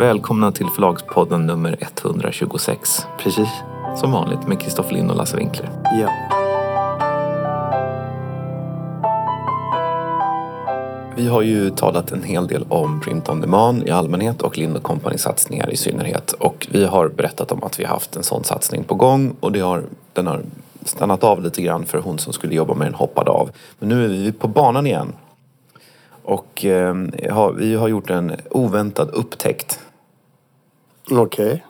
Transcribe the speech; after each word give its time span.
Välkomna 0.00 0.52
till 0.52 0.66
Förlagspodden 0.66 1.46
nummer 1.46 1.76
126. 1.80 3.06
Precis. 3.18 3.48
Som 3.96 4.12
vanligt 4.12 4.46
med 4.46 4.60
Kristoffer 4.60 4.94
Lind 4.94 5.10
och 5.10 5.16
Lasse 5.16 5.36
Winkler. 5.36 5.70
Ja. 5.84 6.08
Vi 11.16 11.28
har 11.28 11.42
ju 11.42 11.70
talat 11.70 12.12
en 12.12 12.22
hel 12.22 12.46
del 12.46 12.64
om 12.68 13.00
print 13.00 13.28
on 13.28 13.40
demand 13.40 13.88
i 13.88 13.90
allmänhet 13.90 14.42
och 14.42 14.58
Lind 14.58 14.82
Company 14.82 15.18
satsningar 15.18 15.70
i 15.70 15.76
synnerhet. 15.76 16.32
Och 16.32 16.66
vi 16.70 16.84
har 16.84 17.08
berättat 17.08 17.52
om 17.52 17.62
att 17.62 17.80
vi 17.80 17.84
har 17.84 17.94
haft 17.94 18.16
en 18.16 18.22
sån 18.22 18.44
satsning 18.44 18.84
på 18.84 18.94
gång 18.94 19.36
och 19.40 19.52
det 19.52 19.60
har, 19.60 19.82
den 20.12 20.26
har 20.26 20.42
stannat 20.84 21.24
av 21.24 21.42
lite 21.42 21.62
grann 21.62 21.86
för 21.86 21.98
hon 21.98 22.18
som 22.18 22.32
skulle 22.32 22.54
jobba 22.54 22.74
med 22.74 22.86
den 22.86 22.94
hoppade 22.94 23.30
av. 23.30 23.50
Men 23.78 23.88
nu 23.88 24.04
är 24.04 24.08
vi 24.08 24.32
på 24.32 24.48
banan 24.48 24.86
igen. 24.86 25.12
Och 26.22 26.64
eh, 26.64 26.94
vi 27.56 27.74
har 27.74 27.88
gjort 27.88 28.10
en 28.10 28.32
oväntad 28.50 29.10
upptäckt. 29.12 29.80
Okej. 31.10 31.64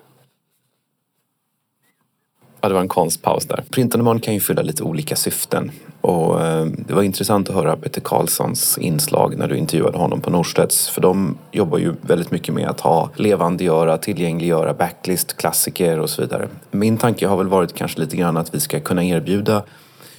Ja, 2.60 2.68
det 2.68 2.74
var 2.74 2.80
en 2.80 2.88
konstpaus 2.88 3.46
där. 3.46 3.64
Print 3.70 3.94
on 3.94 4.20
kan 4.20 4.34
ju 4.34 4.40
fylla 4.40 4.62
lite 4.62 4.82
olika 4.82 5.16
syften. 5.16 5.70
Och 6.00 6.42
eh, 6.46 6.64
det 6.64 6.94
var 6.94 7.02
intressant 7.02 7.48
att 7.48 7.54
höra 7.54 7.76
Peter 7.76 8.00
Karlssons 8.00 8.78
inslag 8.78 9.36
när 9.36 9.48
du 9.48 9.56
intervjuade 9.56 9.98
honom 9.98 10.20
på 10.20 10.30
Norstedts. 10.30 10.88
För 10.88 11.00
de 11.00 11.38
jobbar 11.52 11.78
ju 11.78 11.94
väldigt 12.00 12.30
mycket 12.30 12.54
med 12.54 12.68
att 12.68 12.80
ha 12.80 13.10
levandegöra, 13.16 13.98
tillgängliggöra 13.98 14.74
backlist, 14.74 15.36
klassiker 15.36 15.98
och 15.98 16.10
så 16.10 16.22
vidare. 16.22 16.48
Min 16.70 16.98
tanke 16.98 17.27
har 17.27 17.36
väl 17.36 17.48
varit 17.48 17.74
kanske 17.74 18.00
lite 18.00 18.16
grann 18.16 18.36
att 18.36 18.54
vi 18.54 18.60
ska 18.60 18.80
kunna 18.80 19.04
erbjuda 19.04 19.62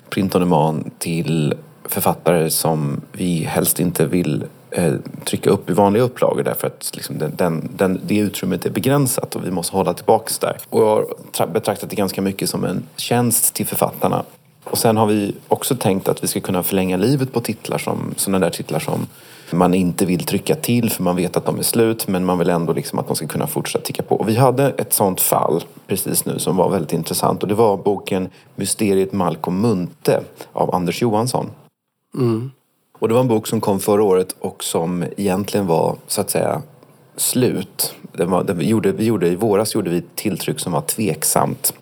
print 0.09 0.35
on 0.35 0.41
demand 0.41 0.91
till 0.99 1.53
författare 1.85 2.49
som 2.49 3.01
vi 3.11 3.43
helst 3.43 3.79
inte 3.79 4.05
vill 4.05 4.43
eh, 4.71 4.93
trycka 5.25 5.49
upp 5.49 5.69
i 5.69 5.73
vanliga 5.73 6.03
upplagor 6.03 6.43
därför 6.43 6.67
att 6.67 6.91
liksom 6.95 7.17
den, 7.17 7.31
den, 7.35 7.69
den, 7.75 8.01
det 8.05 8.17
utrymmet 8.17 8.65
är 8.65 8.69
begränsat 8.69 9.35
och 9.35 9.45
vi 9.45 9.51
måste 9.51 9.75
hålla 9.75 9.93
tillbaks 9.93 10.39
där. 10.39 10.57
Och 10.69 10.81
jag 10.81 11.05
har 11.37 11.47
betraktat 11.47 11.89
det 11.89 11.95
ganska 11.95 12.21
mycket 12.21 12.49
som 12.49 12.65
en 12.65 12.83
tjänst 12.95 13.53
till 13.53 13.65
författarna. 13.65 14.23
Och 14.63 14.77
sen 14.77 14.97
har 14.97 15.05
vi 15.05 15.35
också 15.47 15.75
tänkt 15.75 16.07
att 16.07 16.23
vi 16.23 16.27
ska 16.27 16.39
kunna 16.39 16.63
förlänga 16.63 16.97
livet 16.97 17.33
på 17.33 17.41
titlar 17.41 17.77
som 17.77 18.13
sådana 18.17 18.39
där 18.39 18.49
titlar 18.49 18.79
som 18.79 19.07
man 19.53 19.73
inte 19.73 20.05
vill 20.05 20.25
trycka 20.25 20.55
till 20.55 20.89
för 20.89 21.03
man 21.03 21.15
vet 21.15 21.37
att 21.37 21.45
de 21.45 21.59
är 21.59 21.63
slut 21.63 22.07
men 22.07 22.25
man 22.25 22.39
vill 22.39 22.49
ändå 22.49 22.73
liksom 22.73 22.99
att 22.99 23.07
de 23.07 23.15
ska 23.15 23.27
kunna 23.27 23.47
fortsätta 23.47 23.85
ticka 23.85 24.03
på. 24.03 24.15
Och 24.15 24.29
vi 24.29 24.35
hade 24.35 24.69
ett 24.69 24.93
sånt 24.93 25.21
fall 25.21 25.63
precis 25.87 26.25
nu 26.25 26.39
som 26.39 26.57
var 26.57 26.69
väldigt 26.69 26.93
intressant 26.93 27.43
och 27.43 27.47
det 27.47 27.55
var 27.55 27.77
boken 27.77 28.29
Mysteriet 28.55 29.13
Malcolm 29.13 29.61
Munthe 29.61 30.21
av 30.53 30.75
Anders 30.75 31.01
Johansson. 31.01 31.49
Mm. 32.15 32.51
Och 33.01 33.07
det 33.07 33.13
var 33.13 33.21
en 33.21 33.27
bok 33.27 33.47
som 33.47 33.61
kom 33.61 33.79
förra 33.79 34.03
året 34.03 34.35
och 34.39 34.63
som 34.63 35.05
egentligen 35.17 35.67
var 35.67 35.95
så 36.07 36.21
att 36.21 36.29
säga 36.29 36.61
slut. 37.15 37.95
Den 38.11 38.31
var, 38.31 38.43
den 38.43 38.57
vi, 38.57 38.67
gjorde, 38.67 38.91
vi 38.91 39.05
gjorde, 39.05 39.27
I 39.27 39.35
våras 39.35 39.75
gjorde 39.75 39.89
vi 39.89 39.97
ett 39.97 40.15
tilltryck 40.15 40.59
som 40.59 40.71
var 40.71 40.81
tveksamt. 40.81 41.73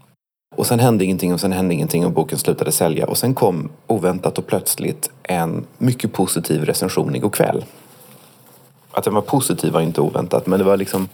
Och 0.56 0.68
sen 0.68 0.80
hände 0.80 1.06
ingenting 1.06 1.34
och 1.34 1.40
sen 1.40 1.52
hände 1.52 1.74
ingenting 1.74 2.06
och 2.06 2.12
boken 2.12 2.38
slutade 2.38 2.72
sälja. 2.72 3.08
Och 3.08 3.18
sen 3.18 3.34
kom 3.34 3.70
oväntat 3.88 4.38
och 4.38 4.48
plötsligt 4.48 5.10
en 5.24 5.66
mycket 5.78 6.14
positiv 6.14 6.66
recension 6.66 7.16
igår 7.16 7.30
kväll. 7.30 7.66
Att 8.92 9.04
den 9.04 9.14
var 9.14 9.22
positiv 9.22 9.74
var 9.74 9.82
inte 9.82 10.02
oväntat 10.02 10.48
men 10.48 10.60
det 10.60 10.66
var 10.66 10.78
liksom 10.78 11.10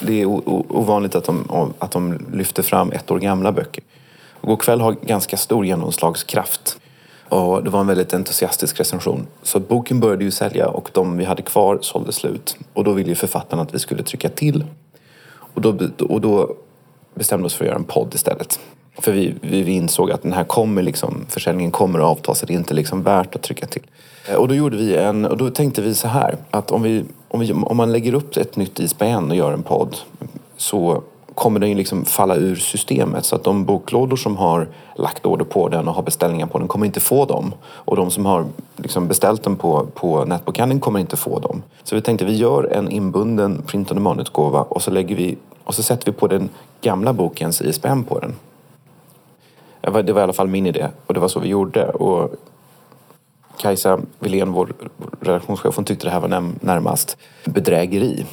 det 0.00 0.22
är 0.22 0.26
ovanligt 0.72 1.14
att 1.14 1.24
de, 1.24 1.72
att 1.78 1.90
de 1.90 2.18
lyfter 2.32 2.62
fram 2.62 2.92
ett 2.92 3.10
år 3.10 3.18
gamla 3.18 3.52
böcker. 3.52 3.84
Och 4.40 4.48
Går 4.48 4.56
kväll 4.56 4.80
har 4.80 4.92
ganska 4.92 5.36
stor 5.36 5.66
genomslagskraft. 5.66 6.79
Och 7.30 7.64
det 7.64 7.70
var 7.70 7.80
en 7.80 7.86
väldigt 7.86 8.14
entusiastisk 8.14 8.80
recension. 8.80 9.26
Så 9.42 9.60
boken 9.60 10.00
började 10.00 10.24
ju 10.24 10.30
sälja 10.30 10.68
och 10.68 10.90
de 10.92 11.16
vi 11.16 11.24
hade 11.24 11.42
kvar 11.42 11.78
sålde 11.82 12.12
slut. 12.12 12.56
Och 12.72 12.84
då 12.84 12.92
ville 12.92 13.08
ju 13.08 13.14
författaren 13.14 13.62
att 13.62 13.74
vi 13.74 13.78
skulle 13.78 14.02
trycka 14.02 14.28
till. 14.28 14.64
Och 15.54 15.60
då, 15.60 15.78
och 16.08 16.20
då 16.20 16.54
bestämde 17.14 17.42
vi 17.42 17.46
oss 17.46 17.54
för 17.54 17.64
att 17.64 17.68
göra 17.68 17.78
en 17.78 17.84
podd 17.84 18.14
istället. 18.14 18.60
För 18.98 19.12
vi, 19.12 19.34
vi, 19.40 19.62
vi 19.62 19.72
insåg 19.72 20.10
att 20.10 20.22
den 20.22 20.32
här 20.32 20.44
kommer 20.44 20.82
liksom, 20.82 21.26
försäljningen 21.28 21.70
kommer 21.70 21.98
att 21.98 22.04
avta 22.04 22.34
så 22.34 22.46
det 22.46 22.52
är 22.52 22.58
inte 22.58 22.74
liksom 22.74 23.02
värt 23.02 23.34
att 23.34 23.42
trycka 23.42 23.66
till. 23.66 23.82
Och 24.36 24.48
då 24.48 24.54
gjorde 24.54 24.76
vi 24.76 24.96
en, 24.96 25.24
och 25.24 25.36
då 25.36 25.50
tänkte 25.50 25.82
vi 25.82 25.94
så 25.94 26.08
här 26.08 26.36
att 26.50 26.70
om, 26.70 26.82
vi, 26.82 27.04
om, 27.28 27.40
vi, 27.40 27.52
om 27.52 27.76
man 27.76 27.92
lägger 27.92 28.14
upp 28.14 28.36
ett 28.36 28.56
nytt 28.56 28.80
ISBN 28.80 29.30
och 29.30 29.36
gör 29.36 29.52
en 29.52 29.62
podd 29.62 29.96
så 30.56 31.02
kommer 31.34 31.60
den 31.60 31.68
ju 31.68 31.74
liksom 31.74 32.04
falla 32.04 32.36
ur 32.36 32.56
systemet. 32.56 33.24
Så 33.24 33.36
att 33.36 33.44
de 33.44 33.64
boklådor 33.64 34.16
som 34.16 34.36
har 34.36 34.68
lagt 34.96 35.26
order 35.26 35.44
på 35.44 35.68
den 35.68 35.88
och 35.88 35.94
har 35.94 36.02
beställningar 36.02 36.46
på 36.46 36.58
den 36.58 36.68
kommer 36.68 36.86
inte 36.86 37.00
få 37.00 37.24
dem. 37.24 37.54
Och 37.64 37.96
de 37.96 38.10
som 38.10 38.26
har 38.26 38.46
liksom 38.76 39.08
beställt 39.08 39.42
den 39.42 39.56
på, 39.56 39.86
på 39.94 40.24
nätbokhandeln 40.24 40.80
kommer 40.80 40.98
inte 41.00 41.16
få 41.16 41.38
dem. 41.38 41.62
Så 41.82 41.94
vi 41.94 42.02
tänkte 42.02 42.24
vi 42.24 42.36
gör 42.36 42.64
en 42.64 42.90
inbunden 42.90 43.62
print 43.66 43.90
on 43.90 43.94
demand-utgåva 43.94 44.62
och 44.62 44.82
så 44.82 44.90
lägger 44.90 45.16
vi 45.16 45.36
och 45.64 45.74
så 45.74 45.82
sätter 45.82 46.06
vi 46.06 46.12
på 46.12 46.26
den 46.26 46.48
gamla 46.80 47.12
bokens 47.12 47.62
ISBN 47.62 48.02
på 48.02 48.18
den. 48.18 48.34
Det 49.80 49.90
var, 49.90 50.02
det 50.02 50.12
var 50.12 50.20
i 50.20 50.24
alla 50.24 50.32
fall 50.32 50.48
min 50.48 50.66
idé 50.66 50.88
och 51.06 51.14
det 51.14 51.20
var 51.20 51.28
så 51.28 51.40
vi 51.40 51.48
gjorde. 51.48 51.88
Och 51.88 52.34
Kajsa 53.58 54.00
Wilén, 54.18 54.52
vår 54.52 54.72
redaktionschef, 55.20 55.76
hon 55.76 55.84
tyckte 55.84 56.06
det 56.06 56.10
här 56.10 56.20
var 56.20 56.52
närmast 56.60 57.16
bedrägeri. 57.44 58.24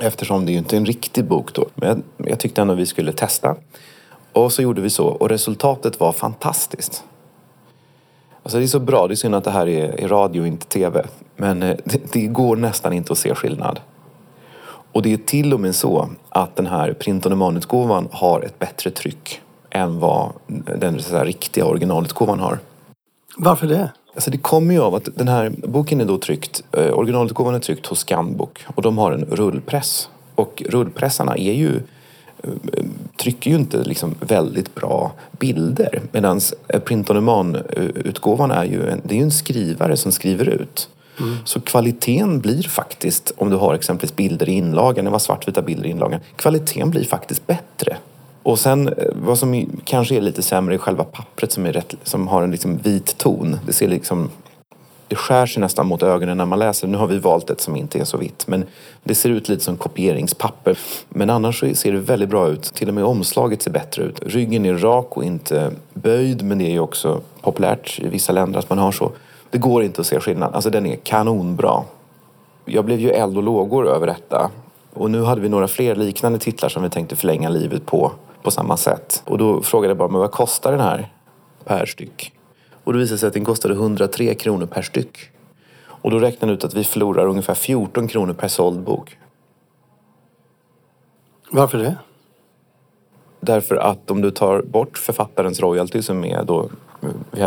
Eftersom 0.00 0.46
det 0.46 0.52
ju 0.52 0.58
inte 0.58 0.76
är 0.76 0.78
en 0.78 0.86
riktig 0.86 1.24
bok 1.24 1.54
då. 1.54 1.66
Men 1.74 1.88
jag, 1.88 2.30
jag 2.30 2.40
tyckte 2.40 2.60
ändå 2.62 2.74
vi 2.74 2.86
skulle 2.86 3.12
testa. 3.12 3.56
Och 4.32 4.52
så 4.52 4.62
gjorde 4.62 4.80
vi 4.80 4.90
så 4.90 5.06
och 5.06 5.28
resultatet 5.28 6.00
var 6.00 6.12
fantastiskt. 6.12 7.04
Alltså 8.42 8.58
det 8.58 8.64
är 8.64 8.68
så 8.68 8.80
bra, 8.80 9.06
det 9.06 9.14
är 9.14 9.16
synd 9.16 9.34
att 9.34 9.44
det 9.44 9.50
här 9.50 9.68
är, 9.68 10.00
är 10.00 10.08
radio 10.08 10.40
och 10.40 10.46
inte 10.46 10.66
tv. 10.66 11.06
Men 11.36 11.62
eh, 11.62 11.76
det, 11.84 12.12
det 12.12 12.26
går 12.26 12.56
nästan 12.56 12.92
inte 12.92 13.12
att 13.12 13.18
se 13.18 13.34
skillnad. 13.34 13.80
Och 14.92 15.02
det 15.02 15.12
är 15.12 15.16
till 15.16 15.54
och 15.54 15.60
med 15.60 15.74
så 15.74 16.08
att 16.28 16.56
den 16.56 16.66
här 16.66 16.92
print 16.92 17.26
on 17.26 17.30
demand-utgåvan 17.30 18.08
har 18.12 18.40
ett 18.40 18.58
bättre 18.58 18.90
tryck 18.90 19.40
än 19.70 19.98
vad 20.00 20.32
den 20.78 21.02
så 21.02 21.16
här, 21.16 21.24
riktiga 21.24 21.64
originalutgåvan 21.64 22.40
har. 22.40 22.58
Varför 23.40 23.66
det? 23.66 23.90
Alltså 24.14 24.30
det 24.30 24.38
kommer 24.38 24.74
ju 24.74 24.80
av 24.80 24.94
att 24.94 25.08
den 25.14 25.28
här 25.28 25.52
boken 25.62 26.00
är 26.00 26.04
då 26.04 26.18
tryckt, 26.18 26.62
eh, 26.72 26.98
originalutgåvan 26.98 27.54
är 27.54 27.58
tryckt 27.58 27.86
hos 27.86 27.98
Scanbook 27.98 28.64
och 28.74 28.82
de 28.82 28.98
har 28.98 29.12
en 29.12 29.24
rullpress. 29.24 30.08
Och 30.34 30.62
rullpressarna 30.66 31.36
är 31.36 31.52
ju, 31.52 31.76
eh, 32.42 32.50
trycker 33.16 33.50
ju 33.50 33.56
inte 33.56 33.84
liksom 33.84 34.14
väldigt 34.20 34.74
bra 34.74 35.12
bilder. 35.38 36.02
Medan 36.12 36.40
print 36.84 37.10
on 37.10 37.16
demand-utgåvan 37.16 38.50
är 38.50 38.64
ju 38.64 38.88
en, 38.88 39.00
det 39.04 39.14
är 39.14 39.18
ju 39.18 39.24
en 39.24 39.30
skrivare 39.30 39.96
som 39.96 40.12
skriver 40.12 40.48
ut. 40.48 40.88
Så 41.44 41.60
kvaliteten 41.60 42.40
blir 42.40 42.62
faktiskt, 42.62 43.32
om 43.36 43.50
du 43.50 43.56
har 43.56 43.74
exempelvis 43.74 44.16
bilder 44.16 44.48
i 44.48 44.52
inlagan, 44.52 45.04
det 45.04 45.10
var 45.10 45.18
svartvita 45.18 45.62
bilder 45.62 45.86
i 45.86 45.90
inlagan, 45.90 46.20
kvaliteten 46.36 46.90
blir 46.90 47.04
faktiskt 47.04 47.46
bättre. 47.46 47.96
Och 48.48 48.58
sen 48.58 48.88
eh, 48.88 48.94
vad 49.14 49.38
som 49.38 49.66
kanske 49.84 50.16
är 50.16 50.20
lite 50.20 50.42
sämre 50.42 50.74
är 50.74 50.78
själva 50.78 51.04
pappret 51.04 51.52
som, 51.52 51.66
är 51.66 51.72
rätt, 51.72 51.94
som 52.02 52.28
har 52.28 52.42
en 52.42 52.50
liksom 52.50 52.76
vit 52.76 53.18
ton. 53.18 53.58
Det 53.66 53.72
ser 53.72 53.88
liksom 53.88 54.30
det 55.08 55.16
skär 55.16 55.46
sig 55.46 55.60
nästan 55.60 55.86
mot 55.86 56.02
ögonen 56.02 56.38
när 56.38 56.46
man 56.46 56.58
läser. 56.58 56.88
Nu 56.88 56.98
har 56.98 57.06
vi 57.06 57.18
valt 57.18 57.50
ett 57.50 57.60
som 57.60 57.76
inte 57.76 57.98
är 57.98 58.04
så 58.04 58.16
vitt. 58.16 58.46
Men 58.46 58.64
det 59.04 59.14
ser 59.14 59.30
ut 59.30 59.48
lite 59.48 59.64
som 59.64 59.76
kopieringspapper. 59.76 60.78
Men 61.08 61.30
annars 61.30 61.60
så 61.60 61.74
ser 61.74 61.92
det 61.92 61.98
väldigt 61.98 62.28
bra 62.28 62.48
ut. 62.48 62.62
Till 62.62 62.88
och 62.88 62.94
med 62.94 63.04
omslaget 63.04 63.62
ser 63.62 63.70
bättre 63.70 64.02
ut. 64.02 64.22
Ryggen 64.22 64.66
är 64.66 64.74
rak 64.74 65.16
och 65.16 65.24
inte 65.24 65.70
böjd. 65.94 66.42
Men 66.42 66.58
det 66.58 66.64
är 66.64 66.72
ju 66.72 66.80
också 66.80 67.20
populärt 67.40 68.00
i 68.00 68.08
vissa 68.08 68.32
länder 68.32 68.58
att 68.58 68.70
man 68.70 68.78
har 68.78 68.92
så. 68.92 69.12
Det 69.50 69.58
går 69.58 69.82
inte 69.82 70.00
att 70.00 70.06
se 70.06 70.20
skillnad. 70.20 70.54
Alltså 70.54 70.70
den 70.70 70.86
är 70.86 70.96
kanonbra. 70.96 71.82
Jag 72.64 72.84
blev 72.84 73.00
ju 73.00 73.10
eld 73.10 73.36
och 73.36 73.42
lågor 73.42 73.88
över 73.88 74.06
detta. 74.06 74.50
Och 74.92 75.10
nu 75.10 75.22
hade 75.22 75.40
vi 75.40 75.48
några 75.48 75.68
fler 75.68 75.94
liknande 75.94 76.38
titlar 76.38 76.68
som 76.68 76.82
vi 76.82 76.90
tänkte 76.90 77.16
förlänga 77.16 77.48
livet 77.48 77.86
på, 77.86 78.12
på 78.42 78.50
samma 78.50 78.76
sätt. 78.76 79.22
Och 79.26 79.38
då 79.38 79.62
frågade 79.62 79.90
jag 79.90 79.98
bara, 79.98 80.08
men 80.08 80.20
vad 80.20 80.32
kostar 80.32 80.70
den 80.70 80.80
här 80.80 81.12
per 81.64 81.86
styck? 81.86 82.32
Och 82.84 82.92
det 82.92 82.98
visade 82.98 83.18
sig 83.18 83.26
att 83.26 83.34
den 83.34 83.44
kostade 83.44 83.74
103 83.74 84.34
kronor 84.34 84.66
per 84.66 84.82
styck. 84.82 85.18
Och 85.84 86.10
då 86.10 86.18
räknade 86.18 86.52
jag 86.52 86.56
ut 86.56 86.64
att 86.64 86.74
vi 86.74 86.84
förlorar 86.84 87.26
ungefär 87.26 87.54
14 87.54 88.08
kronor 88.08 88.32
per 88.32 88.48
såld 88.48 88.80
bok. 88.80 89.18
Varför 91.50 91.78
det? 91.78 91.96
Därför 93.40 93.76
att 93.76 94.10
om 94.10 94.20
du 94.20 94.30
tar 94.30 94.62
bort 94.62 94.98
författarens 94.98 95.60
royalty 95.60 96.02
som 96.02 96.24
är 96.24 96.44
då 96.44 96.70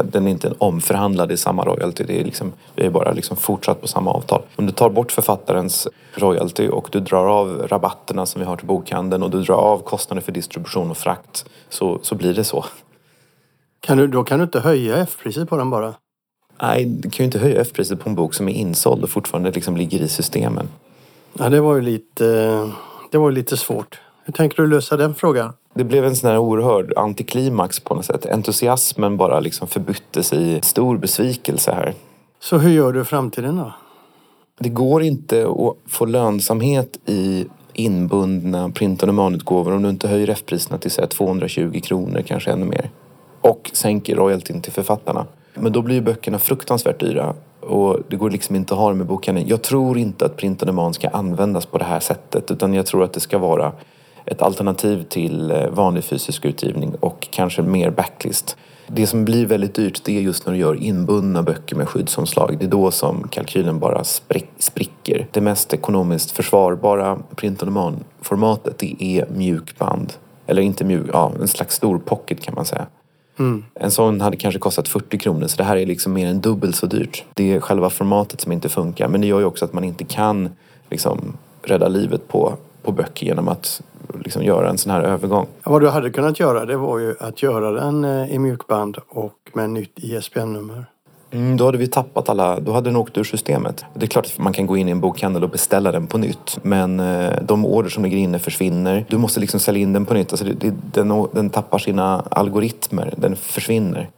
den 0.04 0.28
är 0.28 0.32
inte 0.32 0.54
omförhandlad 0.58 1.32
i 1.32 1.38
samma 1.38 1.66
royalty. 1.66 2.04
Det 2.04 2.20
är 2.20 2.24
liksom, 2.24 2.54
vi 2.76 2.84
har 2.84 2.92
bara 2.92 3.12
liksom 3.12 3.38
fortsatt 3.38 3.82
på 3.82 3.88
samma 3.88 4.12
avtal. 4.12 4.42
Om 4.56 4.66
du 4.66 4.72
tar 4.72 4.90
bort 4.90 5.12
författarens 5.12 5.88
royalty 6.16 6.68
och 6.68 6.90
du 6.92 7.00
drar 7.00 7.26
av 7.26 7.68
rabatterna 7.68 8.26
som 8.26 8.40
vi 8.40 8.46
har 8.46 8.58
till 8.58 8.68
bokhandeln 8.68 9.24
och 9.24 9.30
du 9.30 9.42
drar 9.42 9.56
av 9.56 9.80
kostnader 9.80 10.22
för 10.22 10.32
distribution 10.32 10.92
och 10.92 10.98
frakt 10.98 11.46
så, 11.70 12.00
så 12.02 12.16
blir 12.16 12.34
det 12.34 12.44
så. 12.44 12.66
Kan 13.80 13.98
du, 13.98 14.08
då 14.08 14.24
kan 14.24 14.40
du 14.40 14.44
inte 14.44 14.60
höja 14.60 14.98
F-priset 14.98 15.50
på 15.50 15.58
den 15.58 15.70
bara? 15.70 15.94
Nej, 16.62 16.86
du 16.86 17.10
kan 17.10 17.24
ju 17.24 17.26
inte 17.26 17.40
höja 17.40 17.62
F-priset 17.62 18.00
på 18.00 18.10
en 18.10 18.16
bok 18.16 18.34
som 18.34 18.50
är 18.50 18.54
insåld 18.54 19.04
och 19.04 19.10
fortfarande 19.10 19.52
liksom 19.52 19.78
ligger 19.78 20.00
i 20.00 20.08
systemen. 20.08 20.68
Ja, 21.34 21.50
det 21.50 21.62
var 21.62 21.76
ju 21.76 21.82
lite, 21.82 22.26
det 23.12 23.18
var 23.18 23.32
lite 23.32 23.58
svårt. 23.58 24.00
Hur 24.24 24.34
tänker 24.34 24.62
du 24.62 24.68
lösa 24.70 24.98
den 24.98 25.16
frågan? 25.16 25.54
Det 25.74 25.84
blev 25.84 26.06
en 26.06 26.16
sån 26.16 26.30
här 26.30 26.38
oerhörd 26.38 26.94
antiklimax 26.98 27.80
på 27.80 27.96
något 27.96 28.06
sätt. 28.06 28.26
Entusiasmen 28.26 29.18
bara 29.18 29.40
liksom 29.40 29.68
förbyttes 29.68 30.34
i 30.34 30.60
stor 30.64 30.98
besvikelse 30.98 31.72
här. 31.72 31.94
Så 32.40 32.58
hur 32.58 32.72
gör 32.72 32.94
du 32.94 33.02
i 33.02 33.04
framtiden 33.04 33.58
då? 33.58 33.74
Det 34.60 34.70
går 34.70 35.04
inte 35.04 35.48
att 35.48 35.92
få 35.92 36.06
lönsamhet 36.06 37.00
i 37.06 37.46
inbundna 37.74 38.70
printade 38.70 39.12
manutgåvor 39.12 39.74
om 39.74 39.84
du 39.84 39.90
inte 39.90 40.08
höjer 40.08 40.30
F-priserna 40.30 40.78
till 40.78 40.92
säg 40.92 41.08
220 41.08 41.80
kronor, 41.84 42.22
kanske 42.22 42.52
ännu 42.52 42.66
mer. 42.66 42.90
Och 43.42 43.72
sänker 43.74 44.16
royaltyn 44.16 44.62
till 44.62 44.72
författarna. 44.72 45.26
Men 45.54 45.72
då 45.72 45.82
blir 45.82 45.96
ju 45.96 46.02
böckerna 46.02 46.40
fruktansvärt 46.40 47.00
dyra 47.00 47.34
och 47.60 48.00
det 48.08 48.16
går 48.16 48.30
liksom 48.30 48.56
inte 48.56 48.74
att 48.74 48.80
ha 48.80 48.90
det 48.90 48.96
med 48.96 49.08
bokhandeln. 49.08 49.48
Jag 49.48 49.62
tror 49.62 49.98
inte 49.98 50.26
att 50.26 50.38
printade 50.38 50.72
man 50.72 50.94
ska 50.94 51.10
användas 51.10 51.66
på 51.66 51.78
det 51.78 51.86
här 51.86 52.00
sättet 52.00 52.52
utan 52.52 52.74
jag 52.74 52.86
tror 52.86 53.04
att 53.04 53.14
det 53.14 53.20
ska 53.20 53.38
vara 53.38 53.72
ett 54.26 54.42
alternativ 54.42 55.04
till 55.04 55.52
eh, 55.52 55.70
vanlig 55.70 56.04
fysisk 56.04 56.46
utgivning 56.46 56.96
och 57.00 57.28
kanske 57.32 57.62
mer 57.62 57.90
backlist. 57.90 58.58
Det 58.88 59.08
som 59.08 59.26
blir 59.26 59.46
väldigt 59.46 59.76
dyrt 59.76 60.02
det 60.04 60.18
är 60.18 60.22
just 60.22 60.46
när 60.46 60.54
du 60.54 60.60
gör 60.60 60.84
inbundna 60.84 61.44
böcker 61.44 61.76
med 61.76 61.90
skyddsomslag. 61.90 62.58
Det 62.60 62.66
är 62.66 62.70
då 62.70 62.92
som 62.92 63.28
kalkylen 63.28 63.80
bara 63.80 64.04
spricker. 64.58 65.28
Det 65.32 65.42
mest 65.42 65.74
ekonomiskt 65.74 66.32
försvarbara 66.32 67.18
print 67.36 67.64
on 67.64 67.70
demand-formatet 67.70 68.78
det 68.78 68.96
är 69.00 69.26
mjukband. 69.30 70.14
Eller 70.48 70.62
inte 70.62 70.84
mjuk, 70.84 71.10
ja 71.14 71.32
en 71.42 71.48
slags 71.48 71.76
stor 71.76 71.98
pocket 71.98 72.42
kan 72.42 72.54
man 72.56 72.66
säga. 72.66 72.88
Mm. 73.40 73.64
En 73.74 73.92
sån 73.92 74.22
hade 74.22 74.38
kanske 74.38 74.60
kostat 74.60 74.88
40 74.88 75.18
kronor 75.18 75.48
så 75.48 75.58
det 75.58 75.64
här 75.64 75.78
är 75.78 75.86
liksom 75.86 76.14
mer 76.14 76.28
än 76.28 76.42
dubbelt 76.42 76.76
så 76.76 76.86
dyrt. 76.86 77.24
Det 77.34 77.54
är 77.54 77.60
själva 77.60 77.90
formatet 77.90 78.42
som 78.42 78.52
inte 78.52 78.70
funkar 78.70 79.08
men 79.08 79.22
det 79.22 79.28
gör 79.28 79.40
ju 79.40 79.46
också 79.46 79.66
att 79.66 79.74
man 79.74 79.84
inte 79.84 80.04
kan 80.04 80.50
liksom 80.90 81.38
rädda 81.64 81.88
livet 81.88 82.28
på, 82.28 82.58
på 82.84 82.92
böcker 82.92 83.26
genom 83.26 83.48
att 83.48 83.82
liksom 84.26 84.44
göra 84.44 84.70
en 84.70 84.78
sån 84.78 84.92
här 84.92 85.02
övergång. 85.02 85.48
Ja, 85.64 85.72
vad 85.72 85.82
du 85.82 85.90
hade 85.90 86.10
kunnat 86.10 86.40
göra 86.40 86.66
det 86.66 86.78
var 86.78 87.00
ju 87.00 87.16
att 87.20 87.44
göra 87.44 87.72
den 87.72 88.04
eh, 88.04 88.34
i 88.34 88.40
mjukband 88.40 88.98
och 89.10 89.38
med 89.54 89.70
nytt 89.70 89.94
ISBN-nummer. 89.96 90.86
Mm, 91.34 91.58
då 91.58 91.66
hade 91.66 91.78
vi 91.78 91.88
tappat 91.88 92.30
alla, 92.30 92.60
då 92.60 92.72
hade 92.72 92.90
den 92.90 92.96
åkt 92.96 93.18
ur 93.18 93.24
systemet. 93.24 93.86
Det 93.94 94.06
är 94.06 94.08
klart 94.08 94.26
att 94.26 94.38
man 94.38 94.54
kan 94.54 94.68
gå 94.68 94.78
in 94.78 94.88
i 94.88 94.92
en 94.92 95.00
bokhandel 95.00 95.44
och 95.44 95.50
beställa 95.50 95.92
den 95.92 96.08
på 96.08 96.18
nytt. 96.18 96.60
Men 96.62 97.00
eh, 97.00 97.34
de 97.42 97.66
order 97.66 97.90
som 97.90 98.04
ligger 98.04 98.18
inne 98.18 98.40
försvinner. 98.40 99.06
Du 99.10 99.18
måste 99.18 99.40
liksom 99.40 99.60
sälja 99.60 99.82
in 99.82 99.94
den 99.94 100.06
på 100.06 100.14
nytt. 100.14 100.32
Alltså 100.32 100.46
det, 100.46 100.54
det, 100.54 100.74
den, 100.94 101.28
den 101.32 101.50
tappar 101.50 101.80
sina 101.80 102.22
algoritmer. 102.32 103.14
Den 103.18 103.36
försvinner. 103.36 104.10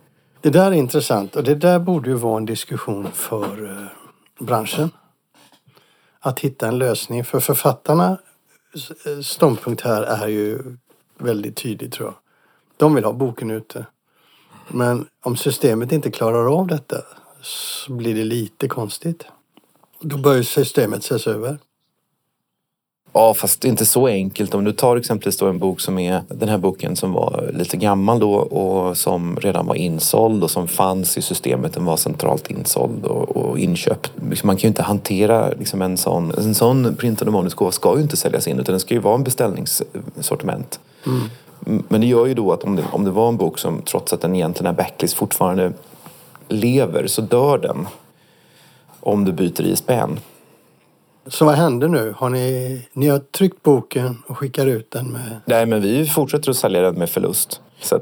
Det 0.41 0.49
där 0.49 0.67
är 0.67 0.71
intressant 0.71 1.35
och 1.35 1.43
det 1.43 1.55
där 1.55 1.79
borde 1.79 2.09
ju 2.09 2.15
vara 2.15 2.37
en 2.37 2.45
diskussion 2.45 3.07
för 3.13 3.65
eh, 3.69 4.45
branschen. 4.45 4.91
Att 6.19 6.39
hitta 6.39 6.67
en 6.67 6.77
lösning. 6.77 7.23
För 7.23 7.39
författarna 7.39 8.17
Eh, 9.05 9.19
ståndpunkt 9.21 9.81
här 9.81 10.03
är 10.03 10.27
ju 10.27 10.77
väldigt 11.17 11.55
tydlig 11.57 11.91
tror 11.91 12.07
jag. 12.07 12.15
De 12.77 12.95
vill 12.95 13.03
ha 13.03 13.13
boken 13.13 13.51
ute. 13.51 13.85
Men 14.67 15.07
om 15.21 15.37
systemet 15.37 15.91
inte 15.91 16.11
klarar 16.11 16.59
av 16.59 16.67
detta 16.67 16.97
så 17.41 17.91
blir 17.91 18.15
det 18.15 18.23
lite 18.23 18.67
konstigt. 18.67 19.25
Då 19.99 20.17
bör 20.17 20.41
systemet 20.41 20.99
ses 20.99 21.27
över. 21.27 21.57
Ja, 23.15 23.33
fast 23.33 23.61
det 23.61 23.67
är 23.67 23.69
inte 23.69 23.85
så 23.85 24.07
enkelt. 24.07 24.55
Om 24.55 24.63
du 24.63 24.71
tar 24.71 24.97
exempelvis 24.97 25.37
då 25.37 25.47
en 25.47 25.59
bok 25.59 25.81
som 25.81 25.99
är 25.99 26.21
den 26.27 26.49
här 26.49 26.57
boken 26.57 26.95
som 26.95 27.13
var 27.13 27.51
lite 27.53 27.77
gammal 27.77 28.19
då 28.19 28.33
och 28.33 28.97
som 28.97 29.35
redan 29.35 29.67
var 29.67 29.75
insåld 29.75 30.43
och 30.43 30.51
som 30.51 30.67
fanns 30.67 31.17
i 31.17 31.21
systemet. 31.21 31.73
Den 31.73 31.85
var 31.85 31.97
centralt 31.97 32.51
insåld 32.51 33.05
och, 33.05 33.37
och 33.37 33.59
inköpt. 33.59 34.11
Liksom, 34.29 34.47
man 34.47 34.55
kan 34.55 34.61
ju 34.61 34.67
inte 34.67 34.83
hantera 34.83 35.49
liksom 35.49 35.81
en 35.81 35.97
sån... 35.97 36.31
En 36.31 36.55
sån 36.55 36.95
printad 36.95 37.31
manusgåva 37.31 37.71
ska 37.71 37.95
ju 37.95 38.01
inte 38.01 38.17
säljas 38.17 38.47
in 38.47 38.59
utan 38.59 38.73
den 38.73 38.79
ska 38.79 38.93
ju 38.93 38.99
vara 38.99 39.15
en 39.15 39.23
beställningssortiment. 39.23 40.79
Mm. 41.05 41.83
Men 41.89 42.01
det 42.01 42.07
gör 42.07 42.25
ju 42.25 42.33
då 42.33 42.51
att 42.51 42.63
om 42.63 42.75
det, 42.75 42.83
om 42.91 43.03
det 43.03 43.11
var 43.11 43.29
en 43.29 43.37
bok 43.37 43.59
som 43.59 43.81
trots 43.81 44.13
att 44.13 44.21
den 44.21 44.35
egentligen 44.35 44.73
är 44.73 44.77
backlist 44.77 45.13
fortfarande 45.13 45.73
lever 46.47 47.07
så 47.07 47.21
dör 47.21 47.57
den 47.57 47.87
om 48.99 49.25
du 49.25 49.31
byter 49.31 49.61
ISBN. 49.61 50.19
Så 51.27 51.45
vad 51.45 51.55
händer 51.55 51.87
nu? 51.87 52.13
Har 52.17 52.29
ni, 52.29 52.81
ni 52.93 53.07
har 53.07 53.19
tryckt 53.19 53.63
boken 53.63 54.23
och 54.27 54.37
skickar 54.37 54.65
ut 54.65 54.91
den 54.91 55.11
med... 55.11 55.41
Nej, 55.45 55.65
men 55.65 55.81
vi 55.81 56.05
fortsätter 56.05 56.49
att 56.49 56.57
sälja 56.57 56.81
den 56.81 56.95
med 56.95 57.09
förlust. 57.09 57.61
Så 57.81 57.99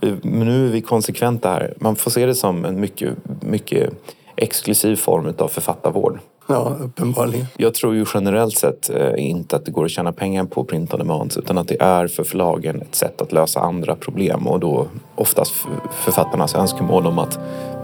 vi, 0.00 0.16
nu 0.22 0.66
är 0.66 0.70
vi 0.72 0.80
konsekventa 0.80 1.48
här. 1.48 1.74
Man 1.76 1.96
får 1.96 2.10
se 2.10 2.26
det 2.26 2.34
som 2.34 2.64
en 2.64 2.80
mycket, 2.80 3.14
mycket 3.40 3.90
exklusiv 4.36 4.96
form 4.96 5.34
av 5.38 5.48
författarvård. 5.48 6.18
Ja, 6.46 6.76
uppenbarligen. 6.80 7.46
Jag 7.56 7.74
tror 7.74 7.94
ju 7.94 8.04
generellt 8.14 8.58
sett 8.58 8.90
eh, 8.90 9.12
inte 9.16 9.56
att 9.56 9.64
det 9.64 9.70
går 9.70 9.84
att 9.84 9.90
tjäna 9.90 10.12
pengar 10.12 10.44
på 10.44 10.64
print 10.64 10.94
on 10.94 10.98
demand 10.98 11.34
utan 11.38 11.58
att 11.58 11.68
det 11.68 11.82
är 11.82 12.06
för 12.06 12.24
förlagen 12.24 12.82
ett 12.82 12.94
sätt 12.94 13.22
att 13.22 13.32
lösa 13.32 13.60
andra 13.60 13.94
problem 13.96 14.46
och 14.46 14.60
då 14.60 14.86
oftast 15.14 15.54
författarnas 15.92 16.54
önskemål 16.54 17.06
om 17.06 17.18
att 17.18 17.38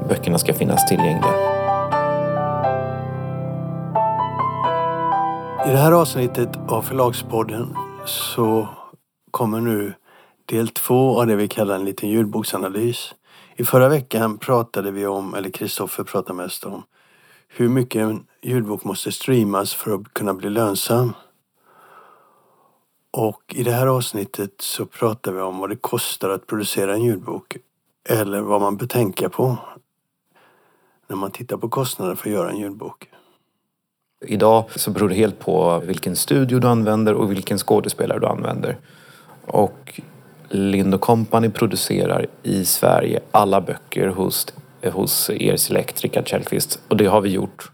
böckerna 0.08 0.38
ska 0.38 0.54
finnas 0.54 0.88
tillgängliga. 0.88 1.69
I 5.70 5.72
det 5.72 5.78
här 5.78 5.92
avsnittet 5.92 6.48
av 6.68 6.82
Förlagspodden 6.82 7.76
så 8.06 8.68
kommer 9.30 9.60
nu 9.60 9.94
del 10.46 10.68
två 10.68 11.20
av 11.20 11.26
det 11.26 11.36
vi 11.36 11.48
kallar 11.48 11.74
en 11.74 11.84
liten 11.84 12.08
ljudboksanalys. 12.08 13.14
I 13.56 13.64
förra 13.64 13.88
veckan 13.88 14.38
pratade 14.38 14.90
vi 14.90 15.06
om, 15.06 15.34
eller 15.34 15.50
Kristoffer 15.50 16.04
pratade 16.04 16.34
mest 16.34 16.64
om, 16.64 16.82
hur 17.48 17.68
mycket 17.68 18.02
en 18.02 18.26
ljudbok 18.42 18.84
måste 18.84 19.12
streamas 19.12 19.74
för 19.74 19.94
att 19.94 20.14
kunna 20.14 20.34
bli 20.34 20.50
lönsam. 20.50 21.12
Och 23.10 23.42
i 23.48 23.62
det 23.62 23.72
här 23.72 23.86
avsnittet 23.86 24.54
så 24.60 24.86
pratar 24.86 25.32
vi 25.32 25.40
om 25.40 25.58
vad 25.58 25.68
det 25.68 25.76
kostar 25.76 26.28
att 26.28 26.46
producera 26.46 26.94
en 26.94 27.04
ljudbok. 27.04 27.56
Eller 28.08 28.40
vad 28.40 28.60
man 28.60 28.76
bör 28.76 28.86
tänka 28.86 29.28
på 29.28 29.56
när 31.06 31.16
man 31.16 31.30
tittar 31.30 31.56
på 31.56 31.68
kostnader 31.68 32.14
för 32.14 32.28
att 32.28 32.34
göra 32.34 32.50
en 32.50 32.58
ljudbok. 32.58 33.08
Idag 34.26 34.64
så 34.76 34.90
beror 34.90 35.08
det 35.08 35.14
helt 35.14 35.38
på 35.38 35.82
vilken 35.84 36.16
studio 36.16 36.58
du 36.58 36.68
använder 36.68 37.14
och 37.14 37.30
vilken 37.30 37.58
skådespelare 37.58 38.18
du 38.18 38.26
använder. 38.26 38.76
Och 39.46 40.00
Lind 40.48 41.00
Company 41.00 41.50
producerar 41.50 42.26
i 42.42 42.64
Sverige 42.64 43.20
alla 43.30 43.60
böcker 43.60 44.08
hos, 44.08 44.46
hos 44.92 45.30
er 45.30 45.56
Select, 45.56 46.00
Rickard 46.00 46.28
Källqvist. 46.28 46.80
Och 46.88 46.96
det 46.96 47.06
har 47.06 47.20
vi 47.20 47.28
gjort 47.28 47.70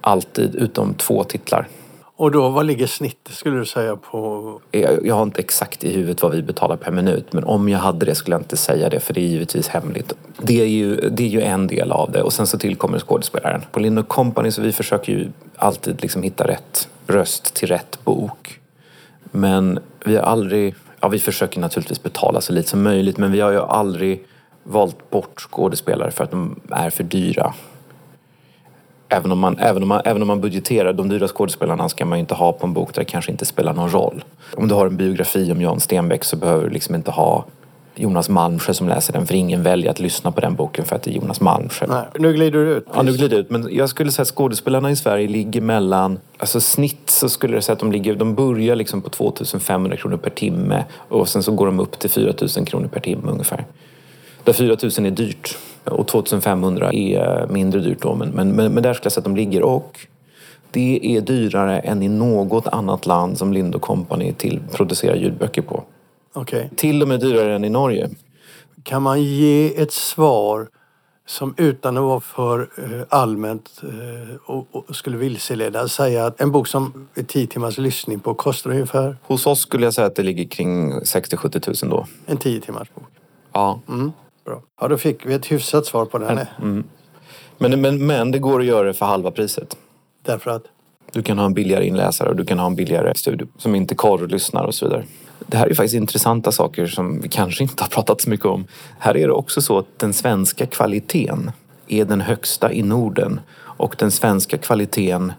alltid 0.00 0.54
utom 0.54 0.94
två 0.94 1.24
titlar. 1.24 1.68
Och 2.20 2.30
då, 2.30 2.48
vad 2.48 2.66
ligger 2.66 2.86
snittet 2.86 3.34
skulle 3.34 3.58
du 3.58 3.66
säga 3.66 3.96
på? 3.96 4.60
Jag, 4.70 5.06
jag, 5.06 5.14
har 5.14 5.22
inte 5.22 5.40
exakt 5.40 5.84
i 5.84 5.92
huvudet 5.92 6.22
vad 6.22 6.32
vi 6.32 6.42
betalar 6.42 6.76
per 6.76 6.90
minut 6.92 7.32
men 7.32 7.44
om 7.44 7.68
jag 7.68 7.78
hade 7.78 8.06
det 8.06 8.14
skulle 8.14 8.34
jag 8.34 8.40
inte 8.40 8.56
säga 8.56 8.88
det 8.88 9.00
för 9.00 9.14
det 9.14 9.20
är 9.20 9.26
givetvis 9.26 9.68
hemligt. 9.68 10.12
Det 10.38 10.60
är 10.60 10.66
ju, 10.66 10.96
det 10.96 11.22
är 11.22 11.28
ju 11.28 11.40
en 11.40 11.66
del 11.66 11.92
av 11.92 12.12
det 12.12 12.22
och 12.22 12.32
sen 12.32 12.46
så 12.46 12.58
tillkommer 12.58 12.98
skådespelaren. 12.98 13.62
På 13.72 13.80
Lind 13.80 14.08
Company 14.08 14.50
så 14.50 14.62
vi 14.62 14.72
försöker 14.72 15.12
ju 15.12 15.28
alltid 15.56 16.02
liksom 16.02 16.22
hitta 16.22 16.46
rätt 16.46 16.88
röst 17.06 17.54
till 17.54 17.68
rätt 17.68 18.04
bok. 18.04 18.60
Men 19.30 19.78
vi 20.04 20.16
har 20.16 20.22
aldrig, 20.22 20.74
ja 21.00 21.08
vi 21.08 21.18
försöker 21.18 21.60
naturligtvis 21.60 22.02
betala 22.02 22.40
så 22.40 22.52
lite 22.52 22.68
som 22.68 22.82
möjligt 22.82 23.18
men 23.18 23.32
vi 23.32 23.40
har 23.40 23.50
ju 23.50 23.60
aldrig 23.60 24.24
valt 24.62 25.10
bort 25.10 25.40
skådespelare 25.40 26.10
för 26.10 26.24
att 26.24 26.30
de 26.30 26.60
är 26.70 26.90
för 26.90 27.04
dyra. 27.04 27.54
Även 29.12 29.32
om, 29.32 29.38
man, 29.38 29.58
även, 29.58 29.82
om 29.82 29.88
man, 29.88 30.02
även 30.04 30.22
om 30.22 30.28
man 30.28 30.40
budgeterar, 30.40 30.92
de 30.92 31.08
dyra 31.08 31.28
skådespelarna 31.28 31.88
ska 31.88 32.04
man 32.04 32.18
ju 32.18 32.20
inte 32.20 32.34
ha 32.34 32.52
på 32.52 32.66
en 32.66 32.72
bok 32.72 32.94
där 32.94 33.02
det 33.02 33.10
kanske 33.10 33.30
inte 33.30 33.44
spelar 33.44 33.72
någon 33.72 33.90
roll. 33.90 34.24
Om 34.56 34.68
du 34.68 34.74
har 34.74 34.86
en 34.86 34.96
biografi 34.96 35.52
om 35.52 35.62
Jan 35.62 35.80
Stenbeck 35.80 36.24
så 36.24 36.36
behöver 36.36 36.64
du 36.64 36.70
liksom 36.70 36.94
inte 36.94 37.10
ha 37.10 37.44
Jonas 37.94 38.28
Malmsjö 38.28 38.74
som 38.74 38.88
läser 38.88 39.12
den 39.12 39.26
för 39.26 39.34
ingen 39.34 39.62
väljer 39.62 39.90
att 39.90 40.00
lyssna 40.00 40.32
på 40.32 40.40
den 40.40 40.54
boken 40.54 40.84
för 40.84 40.96
att 40.96 41.02
det 41.02 41.10
är 41.10 41.14
Jonas 41.14 41.40
Malmsjö. 41.40 41.86
Nej, 41.88 42.04
nu 42.18 42.32
glider 42.32 42.58
du 42.58 42.70
ut. 42.70 42.86
Ja, 42.94 43.02
nu 43.02 43.12
glider 43.12 43.38
ut. 43.38 43.50
Men 43.50 43.68
jag 43.70 43.88
skulle 43.88 44.12
säga 44.12 44.22
att 44.22 44.28
skådespelarna 44.28 44.90
i 44.90 44.96
Sverige 44.96 45.28
ligger 45.28 45.60
mellan, 45.60 46.18
alltså 46.38 46.60
snitt 46.60 47.10
så 47.10 47.28
skulle 47.28 47.54
jag 47.54 47.64
säga 47.64 47.72
att 47.72 47.80
de 47.80 47.92
ligger, 47.92 48.14
de 48.14 48.34
börjar 48.34 48.76
liksom 48.76 49.02
på 49.02 49.10
2500 49.10 49.96
kronor 49.96 50.16
per 50.16 50.30
timme 50.30 50.84
och 50.94 51.28
sen 51.28 51.42
så 51.42 51.52
går 51.52 51.66
de 51.66 51.80
upp 51.80 51.98
till 51.98 52.10
4000 52.10 52.64
kronor 52.64 52.88
per 52.88 53.00
timme 53.00 53.30
ungefär. 53.30 53.64
Där 54.44 54.52
4000 54.52 55.06
är 55.06 55.10
dyrt. 55.10 55.58
Och 55.84 56.08
2500 56.08 56.92
är 56.92 57.46
mindre 57.46 57.80
dyrt 57.80 58.02
då, 58.02 58.14
men, 58.14 58.28
men, 58.28 58.52
men, 58.52 58.74
men 58.74 58.82
där 58.82 58.94
skulle 58.94 59.06
jag 59.06 59.12
säga 59.12 59.20
att 59.20 59.24
de 59.24 59.36
ligger. 59.36 59.62
Och 59.62 60.06
det 60.70 61.16
är 61.16 61.20
dyrare 61.20 61.78
än 61.78 62.02
i 62.02 62.08
något 62.08 62.66
annat 62.66 63.06
land 63.06 63.38
som 63.38 63.52
Lind 63.52 63.80
Company 63.80 64.32
till 64.32 64.60
producerar 64.72 65.16
ljudböcker 65.16 65.62
på. 65.62 65.84
Okay. 66.34 66.68
Till 66.76 67.02
och 67.02 67.08
med 67.08 67.20
dyrare 67.20 67.54
än 67.54 67.64
i 67.64 67.70
Norge. 67.70 68.10
Kan 68.82 69.02
man 69.02 69.22
ge 69.22 69.82
ett 69.82 69.92
svar 69.92 70.68
som 71.26 71.54
utan 71.56 71.96
att 71.96 72.02
vara 72.02 72.20
för 72.20 72.60
eh, 72.60 73.06
allmänt 73.08 73.82
eh, 73.82 74.36
och, 74.46 74.66
och 74.72 74.96
skulle 74.96 75.16
vilseleda 75.16 75.88
säga 75.88 76.26
att 76.26 76.40
en 76.40 76.52
bok 76.52 76.68
som 76.68 77.08
är 77.14 77.22
10 77.22 77.46
timmars 77.46 77.78
lyssning 77.78 78.20
på 78.20 78.34
kostar 78.34 78.70
ungefär? 78.70 79.16
Hos 79.22 79.46
oss 79.46 79.60
skulle 79.60 79.86
jag 79.86 79.94
säga 79.94 80.06
att 80.06 80.14
det 80.14 80.22
ligger 80.22 80.44
kring 80.44 80.92
60-70 80.92 81.84
000 81.84 81.90
då. 81.90 82.06
En 82.26 82.36
10 82.36 82.60
timmars 82.60 82.88
bok? 82.94 83.04
Ja. 83.52 83.80
Mm. 83.88 84.12
Bra. 84.44 84.62
Ja, 84.80 84.88
då 84.88 84.98
fick 84.98 85.26
vi 85.26 85.34
ett 85.34 85.52
hyfsat 85.52 85.86
svar 85.86 86.04
på 86.04 86.18
den. 86.18 86.40
Mm. 86.62 86.84
Men, 87.58 87.80
men, 87.80 88.06
men 88.06 88.30
det 88.30 88.38
går 88.38 88.60
att 88.60 88.66
göra 88.66 88.86
det 88.86 88.94
för 88.94 89.06
halva 89.06 89.30
priset. 89.30 89.76
Därför 90.22 90.50
att? 90.50 90.62
Du 91.12 91.22
kan 91.22 91.38
ha 91.38 91.46
en 91.46 91.54
billigare 91.54 91.86
inläsare 91.86 92.28
och 92.28 92.36
du 92.36 92.44
kan 92.44 92.58
ha 92.58 92.66
en 92.66 92.74
billigare 92.74 93.14
studio 93.14 93.48
som 93.58 93.74
inte 93.74 93.94
lyssnar 94.28 94.64
och 94.64 94.74
så 94.74 94.86
vidare. 94.86 95.04
Det 95.46 95.56
här 95.56 95.66
är 95.66 95.74
faktiskt 95.74 95.94
intressanta 95.94 96.52
saker 96.52 96.86
som 96.86 97.20
vi 97.20 97.28
kanske 97.28 97.62
inte 97.62 97.82
har 97.82 97.88
pratat 97.88 98.20
så 98.20 98.30
mycket 98.30 98.46
om. 98.46 98.66
Här 98.98 99.16
är 99.16 99.26
det 99.26 99.32
också 99.32 99.62
så 99.62 99.78
att 99.78 99.98
den 99.98 100.12
svenska 100.12 100.66
kvaliteten 100.66 101.50
är 101.88 102.04
den 102.04 102.20
högsta 102.20 102.72
i 102.72 102.82
Norden 102.82 103.40
och 103.58 103.96
den 103.98 104.10
svenska 104.10 104.58
kvaliteten 104.58 105.32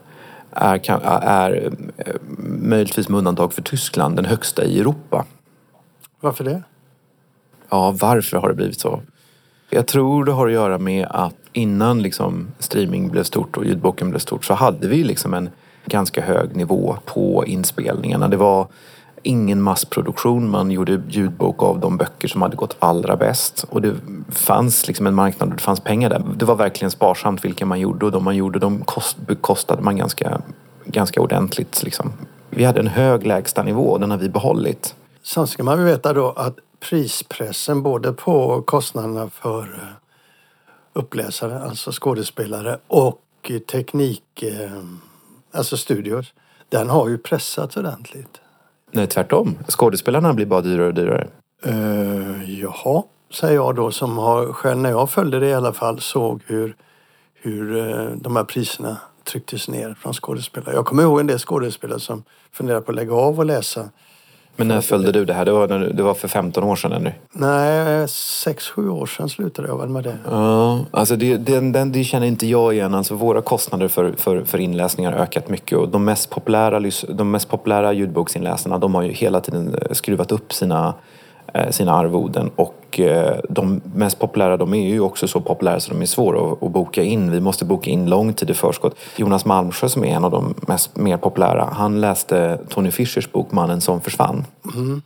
är, 0.51 0.91
är 1.24 1.74
eh, 1.98 2.13
möjligtvis 2.62 3.10
med 3.10 3.17
undantag 3.17 3.53
för 3.53 3.62
Tyskland 3.62 4.15
den 4.15 4.25
högsta 4.25 4.63
i 4.63 4.79
Europa. 4.79 5.25
Varför 6.20 6.43
det? 6.43 6.63
Ja, 7.71 7.95
varför 7.99 8.37
har 8.37 8.49
det 8.49 8.55
blivit 8.55 8.79
så? 8.79 8.99
Jag 9.69 9.87
tror 9.87 10.25
det 10.25 10.31
har 10.31 10.47
att 10.47 10.53
göra 10.53 10.77
med 10.77 11.07
att 11.09 11.35
innan 11.53 12.01
liksom 12.01 12.47
streaming 12.59 13.09
blev 13.09 13.23
stort 13.23 13.57
och 13.57 13.65
ljudboken 13.65 14.09
blev 14.09 14.19
stort 14.19 14.45
så 14.45 14.53
hade 14.53 14.87
vi 14.87 15.03
liksom 15.03 15.33
en 15.33 15.49
ganska 15.85 16.21
hög 16.21 16.55
nivå 16.55 16.95
på 17.05 17.45
inspelningarna. 17.45 18.27
Det 18.27 18.37
var 18.37 18.67
ingen 19.23 19.61
massproduktion. 19.61 20.49
Man 20.49 20.71
gjorde 20.71 21.01
ljudbok 21.09 21.63
av 21.63 21.79
de 21.79 21.97
böcker 21.97 22.27
som 22.27 22.41
hade 22.41 22.55
gått 22.55 22.75
allra 22.79 23.15
bäst. 23.15 23.65
Och 23.69 23.81
det 23.81 23.95
fanns 24.29 24.87
liksom 24.87 25.07
en 25.07 25.15
marknad 25.15 25.49
och 25.49 25.55
det 25.55 25.61
fanns 25.61 25.79
pengar 25.79 26.09
där. 26.09 26.23
Det 26.37 26.45
var 26.45 26.55
verkligen 26.55 26.91
sparsamt 26.91 27.45
vilka 27.45 27.65
man 27.65 27.79
gjorde 27.79 28.05
och 28.05 28.11
de 28.11 28.23
man 28.23 28.35
gjorde 28.35 28.59
de 28.59 28.81
kost, 28.81 29.17
bekostade 29.17 29.81
man 29.81 29.97
ganska, 29.97 30.41
ganska 30.85 31.21
ordentligt. 31.21 31.83
Liksom. 31.83 32.13
Vi 32.49 32.63
hade 32.65 32.79
en 32.79 32.87
hög 32.87 33.27
lägstanivå 33.27 33.83
och 33.83 33.99
den 33.99 34.11
har 34.11 34.17
vi 34.17 34.29
behållit. 34.29 34.95
Sen 35.23 35.47
ska 35.47 35.63
man 35.63 35.85
veta 35.85 36.13
då 36.13 36.29
att 36.29 36.57
prispressen 36.89 37.83
både 37.83 38.13
på 38.13 38.61
kostnaderna 38.61 39.29
för 39.29 39.61
eh, 39.61 39.93
uppläsare, 40.93 41.59
alltså 41.59 41.91
skådespelare 41.91 42.77
och 42.88 43.21
teknik, 43.71 44.43
eh, 44.43 44.83
alltså 45.51 45.77
studios, 45.77 46.33
den 46.69 46.89
har 46.89 47.09
ju 47.09 47.17
pressats 47.17 47.77
ordentligt. 47.77 48.41
Nej, 48.91 49.07
tvärtom. 49.07 49.57
Skådespelarna 49.67 50.33
blir 50.33 50.45
bara 50.45 50.61
dyrare 50.61 50.88
och 50.88 50.93
dyrare. 50.93 51.27
Uh, 51.67 52.59
jaha, 52.59 53.03
säger 53.33 53.55
jag 53.55 53.75
då 53.75 53.91
som 53.91 54.17
har 54.17 54.53
själv 54.53 54.77
när 54.77 54.89
jag 54.89 55.09
följde 55.09 55.39
det 55.39 55.47
i 55.47 55.53
alla 55.53 55.73
fall 55.73 56.00
såg 56.00 56.41
hur, 56.45 56.75
hur 57.33 57.75
de 58.15 58.35
här 58.35 58.43
priserna 58.43 58.97
trycktes 59.23 59.69
ner 59.69 59.93
från 59.93 60.13
skådespelare. 60.13 60.75
Jag 60.75 60.85
kommer 60.85 61.03
ihåg 61.03 61.19
en 61.19 61.27
del 61.27 61.39
skådespelare 61.39 62.00
som 62.00 62.23
funderade 62.51 62.81
på 62.81 62.91
att 62.91 62.95
lägga 62.95 63.13
av 63.13 63.39
och 63.39 63.45
läsa. 63.45 63.89
Men 64.55 64.67
när 64.67 64.81
följde 64.81 65.12
du 65.12 65.25
det 65.25 65.34
här? 65.34 65.46
Det 65.46 65.51
var, 65.51 65.67
när 65.67 65.79
det 65.79 66.03
var 66.03 66.13
för 66.13 66.27
15 66.27 66.63
år 66.63 66.75
sedan 66.75 66.91
ännu. 66.91 67.13
Nej, 67.31 68.08
sex, 68.08 68.70
sju 68.70 68.89
år 68.89 69.05
sedan 69.05 69.29
slutade 69.29 69.67
jag 69.67 69.77
väl 69.77 69.89
med 69.89 70.03
det. 70.03 70.17
Ja, 70.25 70.86
alltså 70.91 71.15
det, 71.15 71.38
den, 71.38 71.72
den, 71.72 71.91
det 71.91 72.03
känner 72.03 72.27
inte 72.27 72.48
jag 72.48 72.74
igen. 72.74 72.93
Alltså 72.93 73.15
våra 73.15 73.41
kostnader 73.41 73.88
för, 73.88 74.13
för, 74.17 74.43
för 74.43 74.58
inläsningar 74.58 75.12
har 75.12 75.20
ökat 75.20 75.50
mycket 75.50 75.77
och 75.77 75.89
de 75.89 76.05
mest 76.05 76.29
populära, 76.29 76.89
de 77.10 77.31
mest 77.31 77.50
populära 77.50 77.93
ljudboksinläsarna 77.93 78.77
de 78.77 78.96
har 78.96 79.01
ju 79.01 79.12
hela 79.12 79.41
tiden 79.41 79.75
eh, 79.75 79.91
skruvat 79.91 80.31
upp 80.31 80.53
sina, 80.53 80.88
eh, 80.88 80.93
Eh, 81.53 81.69
sina 81.69 81.93
arvoden 81.93 82.51
och 82.55 83.00
eh, 83.00 83.38
de 83.50 83.81
mest 83.95 84.19
populära 84.19 84.57
de 84.57 84.74
är 84.74 84.89
ju 84.89 85.00
också 85.00 85.27
så 85.27 85.41
populära 85.41 85.79
så 85.79 85.91
de 85.91 86.01
är 86.01 86.05
svåra 86.05 86.51
att, 86.51 86.63
att 86.63 86.71
boka 86.71 87.03
in. 87.03 87.31
Vi 87.31 87.39
måste 87.39 87.65
boka 87.65 87.89
in 87.89 88.10
lång 88.10 88.33
tid 88.33 88.50
i 88.50 88.53
förskott. 88.53 88.95
Jonas 89.17 89.45
Malmsjö 89.45 89.89
som 89.89 90.03
är 90.03 90.15
en 90.15 90.25
av 90.25 90.31
de 90.31 90.53
mest, 90.67 90.98
mer 90.98 91.17
populära, 91.17 91.69
han 91.71 92.01
läste 92.01 92.60
Tony 92.69 92.91
Fischers 92.91 93.31
bok 93.31 93.51
Mannen 93.51 93.81
som 93.81 94.01
försvann. 94.01 94.45
Mm. 94.75 95.01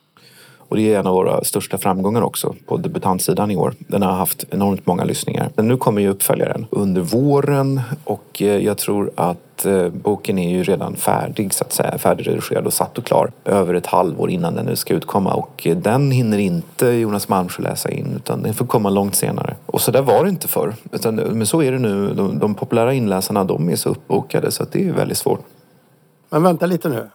Och 0.75 0.81
det 0.81 0.93
är 0.93 0.99
en 0.99 1.07
av 1.07 1.13
våra 1.13 1.43
största 1.43 1.77
framgångar 1.77 2.21
också 2.21 2.55
på 2.65 2.77
debutantsidan 2.77 3.51
i 3.51 3.55
år. 3.55 3.73
Den 3.77 4.01
har 4.01 4.11
haft 4.11 4.45
enormt 4.49 4.87
många 4.87 5.03
lyssningar. 5.03 5.49
Men 5.55 5.67
nu 5.67 5.77
kommer 5.77 6.01
ju 6.01 6.09
uppföljaren 6.09 6.65
under 6.69 7.01
våren 7.01 7.81
och 8.03 8.41
eh, 8.41 8.57
jag 8.57 8.77
tror 8.77 9.11
att 9.15 9.65
eh, 9.65 9.89
boken 9.89 10.39
är 10.39 10.49
ju 10.49 10.63
redan 10.63 10.95
färdig 10.95 11.53
så 11.53 11.63
att 11.63 11.73
säga. 11.73 11.97
Färdigredigerad 11.97 12.65
och 12.65 12.73
satt 12.73 12.97
och 12.97 13.05
klar 13.05 13.31
över 13.45 13.73
ett 13.73 13.85
halvår 13.85 14.29
innan 14.29 14.55
den 14.55 14.65
nu 14.65 14.75
ska 14.75 14.93
utkomma. 14.93 15.33
Och 15.33 15.67
eh, 15.67 15.77
den 15.77 16.11
hinner 16.11 16.37
inte 16.37 16.87
Jonas 16.87 17.29
Malmsjö 17.29 17.63
läsa 17.63 17.91
in 17.91 18.13
utan 18.15 18.41
den 18.41 18.53
får 18.53 18.65
komma 18.65 18.89
långt 18.89 19.15
senare. 19.15 19.55
Och 19.65 19.81
så 19.81 19.91
där 19.91 20.01
var 20.01 20.23
det 20.23 20.29
inte 20.29 20.47
förr. 20.47 20.73
Utan, 20.91 21.15
men 21.15 21.45
så 21.45 21.63
är 21.63 21.71
det 21.71 21.79
nu. 21.79 22.13
De, 22.13 22.39
de 22.39 22.55
populära 22.55 22.93
inläsarna 22.93 23.43
de 23.43 23.69
är 23.69 23.75
så 23.75 23.89
uppbokade 23.89 24.51
så 24.51 24.63
att 24.63 24.71
det 24.71 24.87
är 24.87 24.93
väldigt 24.93 25.17
svårt. 25.17 25.45
Men 26.29 26.43
vänta 26.43 26.65
lite 26.65 26.89
nu. 26.89 27.09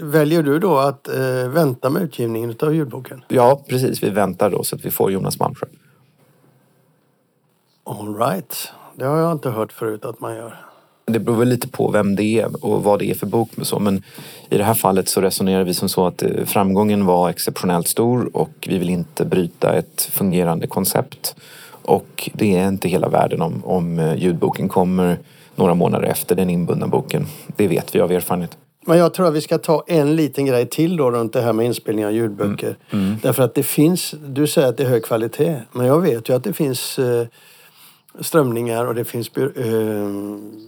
Väljer 0.00 0.42
du 0.42 0.58
då 0.58 0.78
att 0.78 1.08
eh, 1.08 1.48
vänta 1.48 1.90
med 1.90 2.02
utgivningen 2.02 2.54
av 2.60 2.74
ljudboken? 2.74 3.24
Ja, 3.28 3.62
precis. 3.68 4.02
Vi 4.02 4.10
väntar 4.10 4.50
då 4.50 4.64
så 4.64 4.76
att 4.76 4.84
vi 4.84 4.90
får 4.90 5.12
Jonas 5.12 5.38
Malmsjö. 5.38 5.66
All 7.84 8.16
right. 8.16 8.72
Det 8.96 9.04
har 9.04 9.18
jag 9.18 9.32
inte 9.32 9.50
hört 9.50 9.72
förut 9.72 10.04
att 10.04 10.20
man 10.20 10.36
gör. 10.36 10.54
Det 11.04 11.18
beror 11.18 11.36
väl 11.36 11.48
lite 11.48 11.68
på 11.68 11.90
vem 11.90 12.16
det 12.16 12.22
är 12.22 12.64
och 12.64 12.84
vad 12.84 12.98
det 12.98 13.10
är 13.10 13.14
för 13.14 13.26
bok. 13.26 13.50
och 13.60 13.66
Så. 13.66 13.78
Men 13.78 14.02
i 14.48 14.58
det 14.58 14.64
här 14.64 14.74
fallet 14.74 15.08
så 15.08 15.20
resonerar 15.20 15.64
vi 15.64 15.74
som 15.74 15.88
så 15.88 16.06
att 16.06 16.22
eh, 16.22 16.44
framgången 16.44 17.06
var 17.06 17.30
exceptionellt 17.30 17.88
stor 17.88 18.36
och 18.36 18.68
vi 18.68 18.78
vill 18.78 18.90
inte 18.90 19.24
bryta 19.24 19.74
ett 19.74 20.02
fungerande 20.02 20.66
koncept. 20.66 21.36
Och 21.70 22.30
det 22.34 22.56
är 22.56 22.68
inte 22.68 22.88
hela 22.88 23.08
världen 23.08 23.42
om, 23.42 23.64
om 23.64 23.98
eh, 23.98 24.14
ljudboken 24.14 24.68
kommer 24.68 25.18
några 25.56 25.74
månader 25.74 26.08
efter 26.08 26.34
den 26.34 26.50
inbundna 26.50 26.86
boken. 26.86 27.26
Det 27.56 27.68
vet 27.68 27.94
vi 27.94 28.00
av 28.00 28.12
erfarenhet. 28.12 28.56
Men 28.88 28.98
jag 28.98 29.14
tror 29.14 29.26
att 29.28 29.34
vi 29.34 29.40
ska 29.40 29.58
ta 29.58 29.84
en 29.86 30.16
liten 30.16 30.46
grej 30.46 30.66
till 30.66 30.96
då 30.96 31.10
runt 31.10 31.32
det 31.32 31.40
här 31.40 31.52
med 31.52 31.66
inspelning 31.66 32.06
av 32.06 32.12
ljudböcker. 32.12 32.76
Därför 33.22 33.42
att 33.42 33.54
det 33.54 33.62
finns, 33.62 34.14
du 34.26 34.46
säger 34.46 34.68
att 34.68 34.76
det 34.76 34.82
är 34.82 34.88
hög 34.88 35.04
kvalitet. 35.04 35.60
Men 35.72 35.86
jag 35.86 36.00
vet 36.00 36.28
ju 36.28 36.34
att 36.36 36.44
det 36.44 36.52
finns 36.52 36.98
eh, 36.98 37.26
strömningar 38.20 38.86
och 38.86 38.94
det 38.94 39.04
finns 39.04 39.36
eh, 39.36 40.08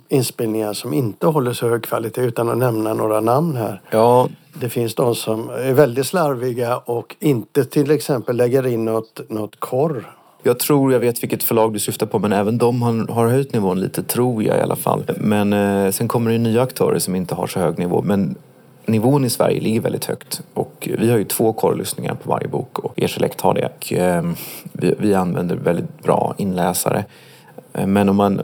inspelningar 0.08 0.72
som 0.72 0.94
inte 0.94 1.26
håller 1.26 1.52
så 1.52 1.68
hög 1.68 1.82
kvalitet 1.82 2.20
utan 2.22 2.48
att 2.48 2.58
nämna 2.58 2.94
några 2.94 3.20
namn 3.20 3.56
här. 3.56 3.80
Ja, 3.90 4.28
Det 4.60 4.68
finns 4.68 4.94
de 4.94 5.14
som 5.14 5.50
är 5.50 5.72
väldigt 5.72 6.06
slarviga 6.06 6.76
och 6.78 7.16
inte 7.18 7.64
till 7.64 7.90
exempel 7.90 8.36
lägger 8.36 8.66
in 8.66 8.84
något, 8.84 9.20
något 9.28 9.60
korr. 9.60 10.16
Jag 10.42 10.59
tror 10.59 10.92
jag 10.92 11.00
vet 11.00 11.23
vilket 11.23 11.42
förlag 11.42 11.73
du 11.73 11.78
syftar 11.78 12.06
på 12.06 12.18
men 12.18 12.32
även 12.32 12.59
de 12.59 12.82
har, 12.82 13.12
har 13.12 13.28
höjt 13.28 13.52
nivån 13.52 13.80
lite, 13.80 14.02
tror 14.02 14.42
jag 14.42 14.59
i 14.59 14.61
alla 14.61 14.76
fall. 14.76 15.04
Men 15.16 15.52
eh, 15.52 15.90
sen 15.90 16.09
kommer 16.09 16.30
det 16.30 16.32
ju 16.32 16.38
nya 16.38 16.62
aktörer 16.62 16.99
som 16.99 17.14
inte 17.14 17.35
har 17.35 17.47
så 17.47 17.61
hög 17.61 17.78
nivå. 17.78 18.02
Men 18.02 18.35
nivån 18.87 19.25
i 19.25 19.30
Sverige 19.30 19.61
ligger 19.61 19.80
väldigt 19.80 20.04
högt. 20.04 20.42
Och 20.54 20.88
vi 20.99 21.11
har 21.11 21.18
ju 21.18 21.25
två 21.25 21.52
korrlyssningar 21.52 22.14
på 22.14 22.30
varje 22.30 22.49
bok 22.49 22.78
och 22.78 23.02
Erselect 23.02 23.40
har 23.40 23.54
det. 23.54 23.68
Och, 23.76 23.92
eh, 23.92 24.25
vi, 24.73 24.94
vi 24.99 25.14
använder 25.14 25.56
väldigt 25.56 26.02
bra 26.02 26.35
inläsare. 26.38 27.04
Eh, 27.73 27.87
men 27.87 28.09
om 28.09 28.16
man 28.16 28.42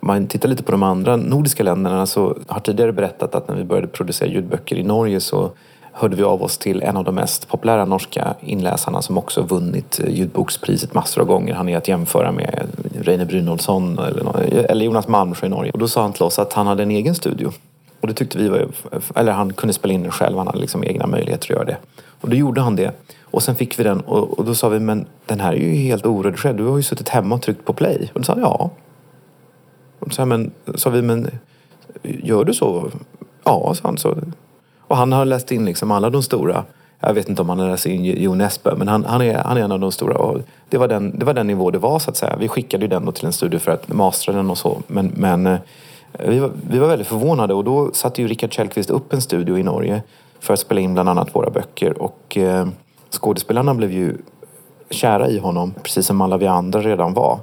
man 0.00 0.26
tittar 0.26 0.48
lite 0.48 0.62
på 0.62 0.72
de 0.72 0.82
andra 0.82 1.16
nordiska 1.16 1.62
länderna 1.62 2.06
så 2.06 2.38
har 2.46 2.60
tidigare 2.60 2.92
berättat 2.92 3.34
att 3.34 3.48
när 3.48 3.56
vi 3.56 3.64
började 3.64 3.86
producera 3.86 4.28
ljudböcker 4.28 4.76
i 4.76 4.82
Norge 4.82 5.20
så 5.20 5.50
hörde 5.98 6.16
vi 6.16 6.22
av 6.22 6.42
oss 6.42 6.58
till 6.58 6.82
en 6.82 6.96
av 6.96 7.04
de 7.04 7.14
mest 7.14 7.48
populära 7.48 7.84
norska 7.84 8.34
inläsarna 8.40 9.02
som 9.02 9.18
också 9.18 9.42
vunnit 9.42 10.00
eh, 10.00 10.10
ljudbokspriset 10.10 10.94
massor 10.94 11.20
av 11.20 11.26
gånger. 11.26 11.54
Han 11.54 11.68
är 11.68 11.76
att 11.76 11.88
jämföra 11.88 12.32
med 12.32 12.66
Reine 13.00 13.24
Brynolfsson 13.24 13.98
eller, 13.98 14.70
eller 14.70 14.84
Jonas 14.84 15.08
Malmsjö 15.08 15.46
i 15.46 15.50
Norge. 15.50 15.72
Och 15.72 15.78
då 15.78 15.88
sa 15.88 16.02
han 16.02 16.12
till 16.12 16.22
oss 16.22 16.38
att 16.38 16.52
han 16.52 16.66
hade 16.66 16.82
en 16.82 16.90
egen 16.90 17.14
studio. 17.14 17.52
Och 18.00 18.08
det 18.08 18.14
tyckte 18.14 18.38
vi 18.38 18.48
var, 18.48 18.68
eller 19.14 19.32
han 19.32 19.52
kunde 19.52 19.72
spela 19.72 19.94
in 19.94 20.02
den 20.02 20.12
själv, 20.12 20.38
han 20.38 20.46
hade 20.46 20.58
liksom 20.58 20.84
egna 20.84 21.06
möjligheter 21.06 21.44
att 21.44 21.50
göra 21.50 21.64
det. 21.64 21.76
Och 22.20 22.28
då 22.28 22.36
gjorde 22.36 22.60
han 22.60 22.76
det. 22.76 22.92
Och 23.22 23.42
sen 23.42 23.54
fick 23.54 23.78
vi 23.78 23.84
den 23.84 24.00
och, 24.00 24.38
och 24.38 24.44
då 24.44 24.54
sa 24.54 24.68
vi, 24.68 24.80
men 24.80 25.06
den 25.26 25.40
här 25.40 25.52
är 25.52 25.56
ju 25.56 25.74
helt 25.74 26.06
oredigerad, 26.06 26.56
du 26.56 26.64
har 26.64 26.76
ju 26.76 26.82
suttit 26.82 27.08
hemma 27.08 27.34
och 27.34 27.42
tryckt 27.42 27.64
på 27.64 27.72
play. 27.72 28.10
Och 28.14 28.20
då 28.20 28.24
sa 28.24 28.32
han, 28.32 28.42
ja. 28.42 28.70
Och 29.98 30.08
då 30.08 30.14
sa, 30.14 30.24
men, 30.24 30.50
sa 30.74 30.90
vi, 30.90 31.02
men 31.02 31.30
gör 32.02 32.44
du 32.44 32.54
så? 32.54 32.90
Ja, 33.44 33.74
sa 33.74 33.80
han. 33.82 33.98
Så. 33.98 34.16
Och 34.88 34.96
han 34.96 35.12
har 35.12 35.24
läst 35.24 35.52
in 35.52 35.64
liksom 35.64 35.90
alla 35.90 36.10
de 36.10 36.22
stora. 36.22 36.64
Jag 37.00 37.14
vet 37.14 37.28
inte 37.28 37.42
om 37.42 37.48
han 37.48 37.58
har 37.58 37.70
läst 37.70 37.86
in 37.86 38.04
Jon 38.04 38.38
Nesbø, 38.38 38.74
men 38.76 38.88
han, 38.88 39.04
han, 39.04 39.22
är, 39.22 39.38
han 39.38 39.56
är 39.56 39.60
en 39.60 39.72
av 39.72 39.80
de 39.80 39.92
stora. 39.92 40.18
Och 40.18 40.40
det, 40.68 40.78
var 40.78 40.88
den, 40.88 41.18
det 41.18 41.24
var 41.24 41.34
den 41.34 41.46
nivå 41.46 41.70
det 41.70 41.78
var 41.78 41.98
så 41.98 42.10
att 42.10 42.16
säga. 42.16 42.36
Vi 42.36 42.48
skickade 42.48 42.84
ju 42.84 42.88
den 42.88 43.04
då 43.04 43.12
till 43.12 43.26
en 43.26 43.32
studio 43.32 43.58
för 43.58 43.72
att 43.72 43.88
mastra 43.88 44.34
den 44.34 44.50
och 44.50 44.58
så. 44.58 44.82
Men, 44.86 45.12
men 45.16 45.46
eh, 45.46 45.58
vi, 46.18 46.38
var, 46.38 46.50
vi 46.70 46.78
var 46.78 46.88
väldigt 46.88 47.08
förvånade 47.08 47.54
och 47.54 47.64
då 47.64 47.90
satte 47.92 48.22
ju 48.22 48.28
Rickard 48.28 48.52
Källqvist 48.52 48.90
upp 48.90 49.12
en 49.12 49.22
studio 49.22 49.58
i 49.58 49.62
Norge 49.62 50.02
för 50.40 50.54
att 50.54 50.60
spela 50.60 50.80
in 50.80 50.94
bland 50.94 51.08
annat 51.08 51.34
våra 51.34 51.50
böcker. 51.50 52.02
Och 52.02 52.36
eh, 52.36 52.68
skådespelarna 53.10 53.74
blev 53.74 53.92
ju 53.92 54.16
kära 54.90 55.28
i 55.28 55.38
honom, 55.38 55.74
precis 55.82 56.06
som 56.06 56.20
alla 56.20 56.36
vi 56.36 56.46
andra 56.46 56.80
redan 56.80 57.14
var. 57.14 57.38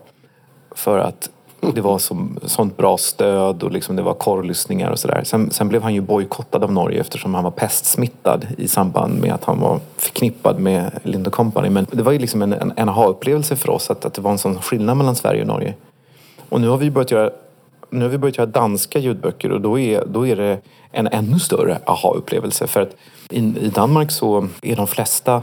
För 0.72 1.00
att 1.00 1.30
det 1.72 1.81
var 1.81 1.98
som, 1.98 2.39
sånt 2.43 2.77
bra 2.77 2.98
stöd 2.98 3.63
och 3.63 3.72
liksom 3.72 3.95
det 3.95 4.01
var 4.01 4.13
korrlyssningar 4.13 4.91
och 4.91 5.00
sådär. 5.00 5.22
Sen, 5.24 5.51
sen 5.51 5.69
blev 5.69 5.84
han 5.84 5.93
ju 5.93 6.01
bojkottad 6.01 6.63
av 6.63 6.72
Norge 6.72 7.00
eftersom 7.00 7.34
han 7.34 7.43
var 7.43 7.51
pestsmittad 7.51 8.48
i 8.57 8.67
samband 8.67 9.22
med 9.22 9.34
att 9.34 9.43
han 9.43 9.60
var 9.60 9.79
förknippad 9.98 10.60
med 10.60 11.00
Lind 11.03 11.31
Company. 11.31 11.69
Men 11.69 11.88
det 11.91 12.03
var 12.03 12.12
ju 12.12 12.19
liksom 12.19 12.41
en, 12.41 12.53
en, 12.53 12.74
en 12.75 12.89
aha-upplevelse 12.89 13.55
för 13.55 13.69
oss 13.69 13.89
att, 13.89 14.05
att 14.05 14.13
det 14.13 14.22
var 14.22 14.31
en 14.31 14.38
sån 14.38 14.62
skillnad 14.62 14.98
mellan 14.98 15.15
Sverige 15.15 15.41
och 15.41 15.48
Norge. 15.48 15.74
Och 16.50 16.62
nu 16.62 16.67
har 16.67 16.77
vi 16.77 16.91
börjat 16.91 17.12
göra 17.12 17.29
nu 17.89 18.01
har 18.01 18.10
vi 18.10 18.17
börjat 18.17 18.38
göra 18.38 18.48
danska 18.48 19.00
ljudböcker 19.00 19.51
och 19.51 19.62
då 19.62 19.79
är, 19.79 20.05
då 20.05 20.27
är 20.27 20.36
det 20.36 20.60
en 20.91 21.07
ännu 21.07 21.39
större 21.39 21.79
aha-upplevelse. 21.86 22.67
För 22.67 22.81
att 22.81 22.95
i, 23.29 23.39
i 23.39 23.72
Danmark 23.75 24.12
så 24.12 24.48
är 24.62 24.75
de 24.75 24.88
flesta 24.88 25.41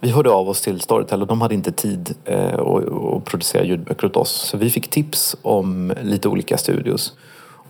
vi 0.00 0.10
hörde 0.10 0.30
av 0.30 0.48
oss 0.48 0.60
till 0.60 0.80
Storytel 0.80 1.22
och 1.22 1.28
de 1.28 1.40
hade 1.40 1.54
inte 1.54 1.72
tid 1.72 2.14
eh, 2.24 2.58
att, 2.58 3.24
producera 3.24 3.64
ljudböcker 3.64 4.06
åt 4.06 4.16
oss. 4.16 4.30
Så 4.30 4.56
vi 4.56 4.70
fick 4.70 4.88
tips 4.88 5.36
om 5.42 5.92
lite 6.02 6.28
olika 6.28 6.58
studios. 6.58 7.12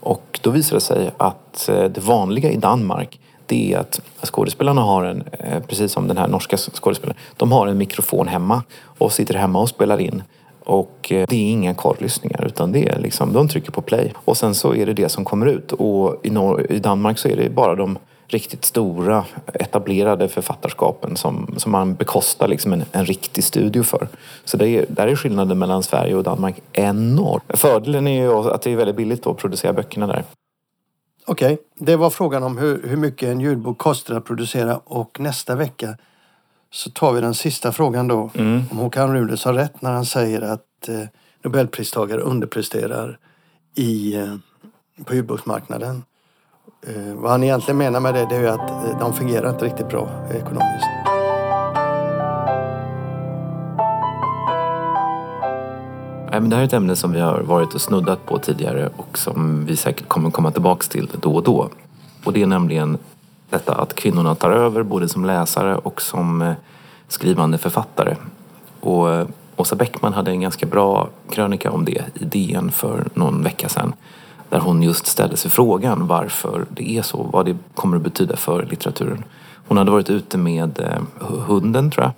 Och 0.01 0.41
då 0.43 0.51
visade 0.51 0.77
det 0.77 0.81
sig 0.81 1.11
att 1.17 1.69
eh, 1.69 1.85
det 1.85 2.01
vanliga 2.01 2.51
i 2.51 2.57
Danmark 2.57 3.21
det 3.47 3.73
är 3.73 3.79
att 3.79 4.01
skådespelarna 4.23 4.81
har 4.81 5.05
en, 5.05 5.25
eh, 5.33 5.63
precis 5.63 5.93
som 5.93 6.09
den 6.09 6.17
här 6.17 6.29
norska 6.29 6.57
skådespelaren, 6.57 7.21
de 7.37 7.53
har 7.53 7.67
en 7.67 7.79
mikrofon 7.79 8.29
hemma 8.29 8.63
och 8.83 9.13
sitter 9.13 9.35
hemma 9.35 9.61
och 9.61 9.69
spelar 9.69 10.01
in. 10.01 10.23
Och 10.65 11.13
eh, 11.13 11.27
det 11.29 11.37
är 11.37 11.51
inga 11.51 11.75
korrlyssningar 11.75 12.45
utan 12.47 12.73
det 12.73 12.89
är 12.89 13.01
liksom, 13.01 13.33
de 13.33 13.49
trycker 13.49 13.71
på 13.71 13.83
play 13.83 14.13
och 14.25 14.37
sen 14.37 14.55
så 14.55 14.75
är 14.75 14.87
det 14.87 14.93
det 14.93 15.09
som 15.09 15.25
kommer 15.25 15.47
ut. 15.47 15.73
Och 15.73 16.21
i, 16.23 16.31
Nor- 16.31 16.73
i 16.73 16.79
Danmark 16.79 17.19
så 17.19 17.29
är 17.29 17.37
det 17.37 17.51
bara 17.51 17.75
de 17.75 17.99
riktigt 18.29 18.65
stora 18.65 19.25
etablerade 19.55 20.29
författarskapen 20.29 21.17
som, 21.17 21.55
som 21.57 21.73
man 21.73 21.95
bekostar 21.95 22.49
liksom 22.49 22.73
en, 22.73 22.85
en 22.93 23.07
riktig 23.07 23.45
studio 23.45 23.83
för. 23.83 24.09
Så 24.45 24.57
det 24.57 24.69
är, 24.69 24.87
där 24.89 25.07
är 25.07 25.17
skillnaden 25.17 25.59
mellan 25.59 25.83
Sverige 25.83 26.15
och 26.15 26.23
Danmark 26.23 26.61
enorm. 26.73 27.41
Fördelen 27.49 28.07
är 28.07 28.23
ju 28.23 28.51
att 28.51 28.63
det 28.63 28.71
är 28.71 28.77
väldigt 28.77 28.97
billigt 28.97 29.27
att 29.27 29.37
producera 29.37 29.73
böckerna 29.73 30.07
där. 30.07 30.25
Okej, 31.27 31.59
det 31.75 31.97
var 31.97 32.11
frågan 32.11 32.43
om 32.43 32.59
hur, 32.59 32.89
hur 32.89 32.97
mycket 32.97 33.29
en 33.29 33.41
ljudbok 33.41 33.79
kostar 33.79 34.15
att 34.15 34.25
producera 34.25 34.81
och 34.85 35.21
nästa 35.21 35.57
vecka 35.57 35.97
så 36.71 36.91
tar 36.91 37.13
vi 37.13 37.21
den 37.21 37.35
sista 37.35 37.73
frågan 37.73 38.09
då. 38.09 38.31
Om 38.71 38.79
Håkan 38.79 39.15
Runes 39.15 39.45
har 39.45 39.55
rätt 39.55 39.83
när 39.83 39.93
han 39.93 40.05
säger 40.05 40.43
att 40.43 40.89
eh, 40.89 41.03
Nobelpristagare 41.43 42.21
underpresterar 42.21 43.19
i, 43.75 44.17
eh, 44.17 44.37
på 45.05 45.15
ljudboksmarknaden. 45.15 46.03
Eh, 46.87 47.15
vad 47.15 47.31
han 47.31 47.45
egentligen 47.45 47.79
menar 47.79 48.01
med 48.01 48.15
det, 48.15 48.27
det 48.31 48.37
är 48.37 48.41
ju 48.41 48.49
att 48.49 48.71
eh, 48.71 48.99
de 48.99 49.15
fungerar 49.15 49.51
inte 49.51 49.65
riktigt 49.65 49.89
bra 49.89 50.09
eh, 50.31 50.37
ekonomiskt. 50.37 50.87
Nej, 56.31 56.41
men 56.41 56.51
det 56.51 56.57
här 56.57 56.63
är 56.63 56.67
ett 56.67 56.73
ämne 56.73 56.97
som 56.97 57.13
vi 57.13 57.21
har 57.21 57.41
varit 57.41 57.75
och 57.75 57.81
snuddat 57.81 58.27
på 58.27 58.39
tidigare 58.39 58.91
och 58.97 59.19
som 59.19 59.65
vi 59.65 59.77
säkert 59.77 60.09
kommer 60.09 60.31
komma 60.31 60.51
tillbaks 60.51 60.89
till 60.89 61.11
då 61.21 61.35
och 61.35 61.43
då. 61.43 61.69
Och 62.25 62.33
det 62.33 62.43
är 62.43 62.47
nämligen 62.47 62.99
detta 63.51 63.75
att 63.75 63.95
kvinnorna 63.95 64.35
tar 64.35 64.51
över 64.51 64.83
både 64.83 65.09
som 65.09 65.25
läsare 65.25 65.77
och 65.77 66.03
som 66.03 66.43
eh, 66.43 66.53
skrivande 67.09 67.59
författare. 67.59 68.17
Och 68.81 69.27
Åsa 69.57 69.77
Bäckman 69.77 70.13
hade 70.13 70.31
en 70.31 70.41
ganska 70.41 70.67
bra 70.67 71.09
krönika 71.31 71.71
om 71.71 71.85
det 71.85 72.05
i 72.15 72.25
DN 72.25 72.71
för 72.71 73.05
någon 73.15 73.43
vecka 73.43 73.69
sedan. 73.69 73.93
Där 74.49 74.61
hon 74.61 74.83
just 74.83 75.07
ställde 75.07 75.37
sig 75.37 75.51
frågan 75.51 76.07
varför 76.07 76.67
det 76.71 76.99
är 76.99 77.03
så, 77.03 77.23
vad 77.23 77.47
det 77.47 77.57
kommer 77.75 77.97
att 77.97 78.03
betyda 78.03 78.37
för 78.37 78.67
litteraturen. 78.71 79.25
Hon 79.69 79.79
hade 79.79 79.91
varit 79.91 80.11
ute 80.11 80.39
med 80.39 80.81
eh, 80.81 81.27
hunden 81.47 81.91
tror 81.91 82.05
jag 82.05 82.13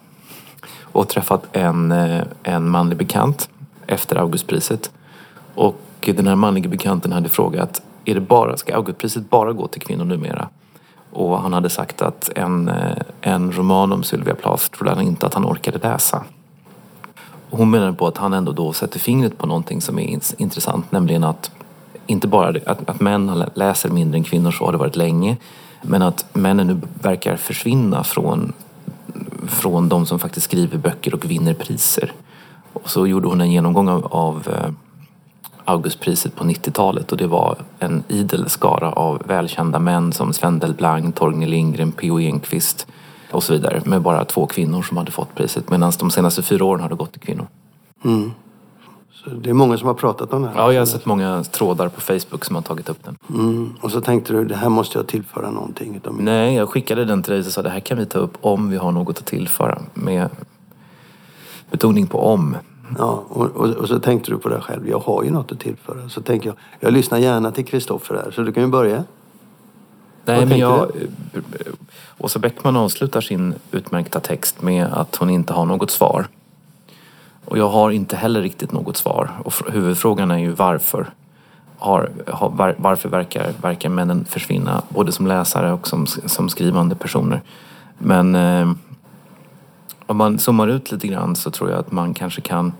och 0.93 1.09
träffat 1.09 1.47
en, 1.53 1.93
eh, 1.93 2.23
en 2.43 2.71
manlig 2.71 2.99
bekant 2.99 3.49
efter 3.87 4.17
Augustpriset. 4.17 4.91
Och 5.55 5.81
den 6.01 6.27
här 6.27 6.35
manliga 6.35 6.69
bekanten 6.69 7.13
hade 7.13 7.29
frågat, 7.29 7.83
är 8.05 8.15
det 8.15 8.21
bara, 8.21 8.57
ska 8.57 8.75
Augustpriset 8.75 9.31
bara 9.31 9.53
gå 9.53 9.67
till 9.67 9.83
kvinnor 9.83 10.05
numera? 10.05 10.49
Och 11.13 11.43
han 11.43 11.53
hade 11.53 11.69
sagt 11.69 12.03
att 12.03 12.31
en, 12.37 12.69
eh, 12.69 12.97
en 13.21 13.53
roman 13.53 13.93
om 13.93 14.03
Sylvia 14.03 14.35
Plath 14.35 14.71
trodde 14.71 14.95
han 14.95 15.01
inte 15.01 15.27
att 15.27 15.35
han 15.35 15.47
orkade 15.47 15.79
läsa. 15.79 16.25
Hon 17.51 17.71
menar 17.71 17.93
på 17.93 18.07
att 18.07 18.17
han 18.17 18.33
ändå 18.33 18.53
då 18.53 18.73
sätter 18.73 18.99
fingret 18.99 19.39
på 19.39 19.47
någonting 19.47 19.81
som 19.81 19.99
är 19.99 20.21
intressant, 20.39 20.93
nämligen 20.93 21.25
att 21.25 21.51
inte 22.11 22.29
bara 22.29 22.53
det, 22.53 22.67
att, 22.67 22.91
att 22.91 23.01
män 23.01 23.45
läser 23.55 23.89
mindre 23.91 24.19
än 24.19 24.25
kvinnor, 24.25 24.51
så 24.51 24.65
har 24.65 24.73
det 24.73 24.79
varit 24.79 24.97
länge, 24.97 25.37
men 25.83 26.03
att 26.03 26.25
männen 26.33 26.67
nu 26.67 26.81
verkar 27.03 27.37
försvinna 27.37 28.05
från 28.05 28.53
från 29.49 29.89
de 29.89 30.07
som 30.07 30.19
faktiskt 30.19 30.45
skriver 30.45 30.79
böcker 30.79 31.15
och 31.15 31.31
vinner 31.31 31.55
priser. 31.55 32.13
Och 32.73 32.91
så 32.91 33.07
gjorde 33.07 33.29
hon 33.29 33.41
en 33.41 33.51
genomgång 33.51 33.89
av, 33.89 34.07
av 34.07 34.49
eh, 34.49 34.71
Augustpriset 35.65 36.37
på 36.37 36.45
90-talet 36.45 37.13
och 37.13 37.19
det 37.19 37.27
var 37.27 37.57
en 37.79 38.03
idel 38.09 38.49
skara 38.49 38.93
av 38.93 39.23
välkända 39.27 39.79
män 39.79 40.13
som 40.13 40.33
Sven 40.33 40.59
Delblanc, 40.59 41.15
Torgny 41.15 41.47
Lindgren, 41.47 41.93
P.O. 41.93 42.19
Enquist 42.19 42.87
och 43.31 43.43
så 43.43 43.53
vidare. 43.53 43.83
Med 43.85 44.03
bara 44.03 44.25
två 44.25 44.47
kvinnor 44.47 44.83
som 44.83 44.97
hade 44.97 45.11
fått 45.11 45.35
priset 45.35 45.71
medan 45.71 45.93
de 45.99 46.11
senaste 46.11 46.43
fyra 46.43 46.65
åren 46.65 46.81
har 46.81 46.89
det 46.89 46.95
gått 46.95 47.13
till 47.13 47.21
kvinnor. 47.21 47.47
Mm. 48.05 48.33
Så 49.25 49.31
det 49.31 49.51
är 49.51 49.55
många 49.55 49.79
som 49.79 49.87
har 49.87 49.95
pratat 49.95 50.33
om 50.33 50.43
det 50.43 50.49
här. 50.49 50.57
Ja, 50.57 50.73
jag 50.73 50.81
har 50.81 50.87
sett 50.87 51.07
många 51.07 51.45
trådar 51.45 51.89
på 51.89 52.01
Facebook 52.01 52.45
som 52.45 52.57
har 52.57 52.63
tagit 52.63 52.89
upp 52.89 53.05
den. 53.05 53.17
Mm. 53.29 53.75
Och 53.81 53.91
så 53.91 54.01
tänkte 54.01 54.33
du, 54.33 54.45
det 54.45 54.55
här 54.55 54.69
måste 54.69 54.99
jag 54.99 55.07
tillföra 55.07 55.51
någonting. 55.51 55.97
Utav 55.97 56.15
min... 56.15 56.25
Nej, 56.25 56.55
jag 56.55 56.69
skickade 56.69 57.05
den 57.05 57.23
till 57.23 57.33
dig 57.33 57.41
och 57.41 57.47
sa 57.47 57.63
det 57.63 57.71
här 57.71 57.81
kan 57.81 57.99
vi 57.99 58.07
ta 58.07 58.19
upp 58.19 58.39
om 58.41 58.71
vi 58.71 58.77
har 58.77 58.93
något 58.93 59.19
att 59.19 59.27
tillföra. 59.27 59.83
Med 59.95 60.29
betoning 61.71 62.07
på 62.07 62.21
om. 62.21 62.57
Ja, 62.99 63.25
och, 63.29 63.47
och, 63.47 63.69
och 63.69 63.89
så 63.89 64.01
tänkte 64.01 64.31
du 64.31 64.39
på 64.39 64.49
det 64.49 64.61
själv. 64.61 64.89
Jag 64.89 64.99
har 64.99 65.25
ju 65.25 65.31
något 65.31 65.53
att 65.53 65.61
tillföra. 65.61 66.09
Så 66.09 66.21
tänker 66.21 66.49
jag, 66.49 66.57
jag 66.81 66.93
lyssnar 66.93 67.19
gärna 67.19 67.51
till 67.51 67.65
Kristoffer 67.65 68.15
här. 68.15 68.31
Så 68.31 68.43
du 68.43 68.53
kan 68.53 68.63
ju 68.63 68.69
börja. 68.69 69.05
Nej, 70.25 70.39
Vad 70.39 70.49
men 70.49 70.59
jag... 70.59 70.91
Åsa 72.19 72.39
Bäckman 72.39 72.77
avslutar 72.77 73.21
sin 73.21 73.55
utmärkta 73.71 74.21
text 74.21 74.63
med 74.63 74.87
att 74.93 75.17
hon 75.17 75.31
inte 75.31 75.53
har 75.53 75.65
något 75.65 75.91
svar. 75.91 76.27
Och 77.51 77.59
jag 77.59 77.69
har 77.69 77.91
inte 77.91 78.17
heller 78.17 78.43
riktigt 78.43 78.73
något 78.73 78.97
svar. 78.97 79.31
Och 79.45 79.53
huvudfrågan 79.73 80.31
är 80.31 80.39
ju 80.39 80.51
varför. 80.51 81.07
Har, 81.79 82.11
har, 82.27 82.51
var, 82.51 82.75
varför 82.79 83.09
verkar, 83.09 83.53
verkar 83.63 83.89
männen 83.89 84.25
försvinna 84.25 84.83
både 84.89 85.13
som 85.13 85.27
läsare 85.27 85.73
och 85.73 85.89
som, 85.89 86.07
som 86.07 86.49
skrivande 86.49 86.95
personer? 86.95 87.43
Men 87.99 88.35
eh, 88.35 88.73
om 90.07 90.17
man 90.17 90.39
zoomar 90.39 90.69
ut 90.69 90.93
lite 90.93 91.07
grann 91.07 91.37
så 91.37 91.51
tror 91.51 91.71
jag 91.71 91.79
att 91.79 91.93
man 91.93 92.15
kanske 92.15 92.41
kan 92.41 92.73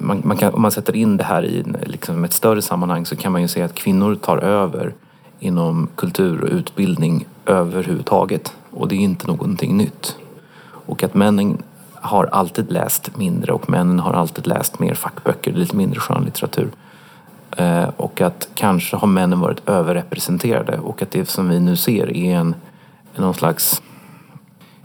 man, 0.00 0.22
man 0.24 0.36
kan, 0.36 0.54
om 0.54 0.62
man 0.62 0.70
sätter 0.70 0.96
in 0.96 1.16
det 1.16 1.24
här 1.24 1.44
i 1.44 1.64
liksom 1.82 2.24
ett 2.24 2.32
större 2.32 2.62
sammanhang 2.62 3.06
så 3.06 3.16
kan 3.16 3.32
man 3.32 3.42
ju 3.42 3.48
se 3.48 3.62
att 3.62 3.74
kvinnor 3.74 4.14
tar 4.14 4.38
över 4.38 4.94
inom 5.38 5.88
kultur 5.94 6.40
och 6.40 6.48
utbildning 6.48 7.26
överhuvudtaget. 7.46 8.56
Och 8.70 8.88
det 8.88 8.94
är 8.94 8.98
inte 8.98 9.26
någonting 9.26 9.76
nytt. 9.76 10.16
Och 10.62 11.02
att 11.02 11.14
männen 11.14 11.62
har 12.00 12.26
alltid 12.26 12.72
läst 12.72 13.16
mindre 13.16 13.52
och 13.52 13.70
männen 13.70 14.00
har 14.00 14.12
alltid 14.12 14.46
läst 14.46 14.78
mer 14.78 14.94
fackböcker, 14.94 15.52
lite 15.52 15.76
mindre 15.76 16.00
skönlitteratur. 16.00 16.70
Eh, 17.56 17.88
och 17.96 18.20
att 18.20 18.48
kanske 18.54 18.96
har 18.96 19.08
männen 19.08 19.40
varit 19.40 19.68
överrepresenterade 19.68 20.78
och 20.78 21.02
att 21.02 21.10
det 21.10 21.28
som 21.28 21.48
vi 21.48 21.60
nu 21.60 21.76
ser 21.76 22.16
är 22.16 22.34
en, 22.34 22.54
någon 23.16 23.34
slags 23.34 23.82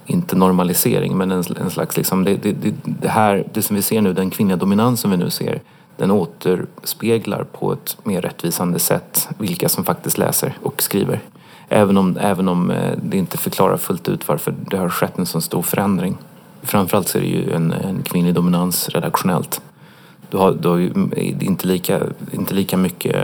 inte 0.06 0.36
normalisering, 0.36 1.18
men 1.18 1.32
en, 1.32 1.44
en 1.62 1.70
slags 1.70 1.98
liksom, 1.98 2.24
det, 2.24 2.36
det, 2.36 2.74
det, 2.84 3.08
här, 3.08 3.48
det 3.54 3.62
som 3.62 3.76
vi 3.76 3.82
ser 3.82 4.02
nu, 4.02 4.14
den 4.14 4.30
kvinnliga 4.30 4.58
dominansen 4.58 5.12
vi 5.12 5.18
nu 5.18 5.30
ser, 5.30 5.62
den 5.98 6.12
återspeglar 6.12 7.44
på 7.44 7.74
ett 7.74 7.98
mer 8.04 8.22
rättvisande 8.22 8.80
sätt 8.80 9.30
vilka 9.38 9.70
som 9.70 9.84
faktiskt 9.84 10.18
läser 10.18 10.58
och 10.62 10.82
skriver. 10.82 11.20
Även 11.70 11.98
om, 11.98 12.18
även 12.22 12.48
om 12.48 12.72
eh, 12.72 12.98
det 13.04 13.18
inte 13.18 13.38
förklarar 13.38 13.78
fullt 13.78 14.10
ut 14.10 14.28
varför 14.28 14.54
det 14.70 14.78
har 14.78 14.90
skett 14.90 15.18
en 15.18 15.26
så 15.26 15.42
stor 15.42 15.62
förändring. 15.62 16.18
Framförallt 16.64 17.08
så 17.08 17.18
är 17.18 17.22
det 17.22 17.28
ju 17.28 17.52
en, 17.52 17.72
en 17.72 18.04
kvinnlig 18.04 18.34
dominans 18.34 18.90
redaktionellt. 18.90 19.62
Du 20.30 20.38
har, 20.38 20.52
du 20.52 20.68
har 20.68 20.78
ju 20.78 20.92
inte 21.40 21.68
lika, 21.68 22.02
inte 22.32 22.54
lika 22.54 22.78
mycket 22.78 23.16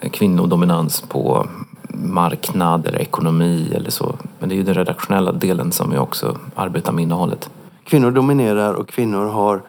eh, 0.00 0.10
kvinnodominans 0.10 1.00
på 1.00 1.46
marknad 1.88 2.86
eller 2.86 2.98
ekonomi 2.98 3.72
eller 3.74 3.90
så. 3.90 4.16
Men 4.38 4.48
det 4.48 4.54
är 4.54 4.56
ju 4.56 4.62
den 4.62 4.74
redaktionella 4.74 5.32
delen 5.32 5.72
som 5.72 5.90
vi 5.90 5.98
också 5.98 6.38
arbetar 6.54 6.92
med 6.92 7.02
innehållet. 7.02 7.50
Kvinnor 7.84 8.10
dominerar 8.10 8.74
och 8.74 8.88
kvinnor 8.88 9.26
har 9.26 9.62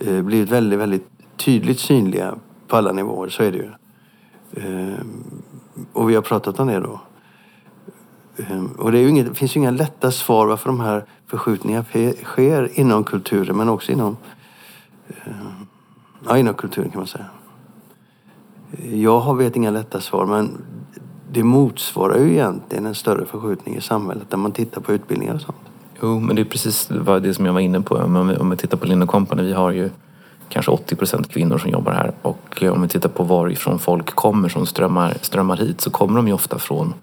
eh, 0.00 0.22
blivit 0.22 0.50
väldigt, 0.50 0.78
väldigt 0.78 1.08
tydligt 1.36 1.80
synliga 1.80 2.34
på 2.68 2.76
alla 2.76 2.92
nivåer. 2.92 3.28
Så 3.28 3.42
är 3.42 3.52
det 3.52 3.58
ju. 3.58 3.70
Eh, 4.52 4.98
och 5.92 6.10
vi 6.10 6.14
har 6.14 6.22
pratat 6.22 6.60
om 6.60 6.66
det 6.66 6.80
då. 6.80 7.00
Ehm, 8.38 8.66
och 8.66 8.92
det, 8.92 8.98
är 8.98 9.02
ju 9.02 9.08
inget, 9.08 9.28
det 9.28 9.34
finns 9.34 9.56
ju 9.56 9.60
inga 9.60 9.70
lätta 9.70 10.10
svar 10.10 10.46
varför 10.46 10.68
de 10.68 10.80
här 10.80 11.04
förskjutningarna 11.26 11.84
sker 12.24 12.70
inom 12.80 13.04
kulturen 13.04 13.56
men 13.56 13.68
också 13.68 13.92
inom, 13.92 14.16
ehm, 15.24 15.66
ja, 16.26 16.38
inom 16.38 16.54
kulturen 16.54 16.90
kan 16.90 16.98
man 16.98 17.06
säga. 17.06 17.26
Jag 18.92 19.20
har 19.20 19.34
vet 19.34 19.56
inga 19.56 19.70
lätta 19.70 20.00
svar 20.00 20.26
men 20.26 20.50
det 21.32 21.42
motsvarar 21.42 22.18
ju 22.18 22.30
egentligen 22.30 22.86
en 22.86 22.94
större 22.94 23.26
förskjutning 23.26 23.76
i 23.76 23.80
samhället 23.80 24.30
där 24.30 24.36
man 24.36 24.52
tittar 24.52 24.80
på 24.80 24.92
utbildningar 24.92 25.34
och 25.34 25.40
sånt. 25.40 25.58
Jo, 26.02 26.20
men 26.20 26.36
det 26.36 26.42
är 26.42 26.44
precis 26.44 26.90
det 27.22 27.34
som 27.34 27.46
jag 27.46 27.52
var 27.52 27.60
inne 27.60 27.80
på. 27.80 27.94
Om 27.94 28.28
vi, 28.28 28.36
om 28.36 28.50
vi 28.50 28.56
tittar 28.56 28.78
på 28.78 28.86
Linn 28.86 29.06
Company, 29.06 29.42
vi 29.42 29.52
har 29.52 29.70
ju 29.70 29.90
kanske 30.48 30.70
80 30.70 30.96
procent 30.96 31.28
kvinnor 31.28 31.58
som 31.58 31.70
jobbar 31.70 31.92
här. 31.92 32.12
Och 32.22 32.62
eh, 32.62 32.72
om 32.72 32.82
vi 32.82 32.88
tittar 32.88 33.08
på 33.08 33.22
varifrån 33.22 33.78
folk 33.78 34.14
kommer 34.14 34.48
som 34.48 34.66
strömmar, 34.66 35.14
strömmar 35.22 35.56
hit 35.56 35.80
så 35.80 35.90
kommer 35.90 36.16
de 36.16 36.28
ju 36.28 36.34
ofta 36.34 36.58
från, 36.58 36.94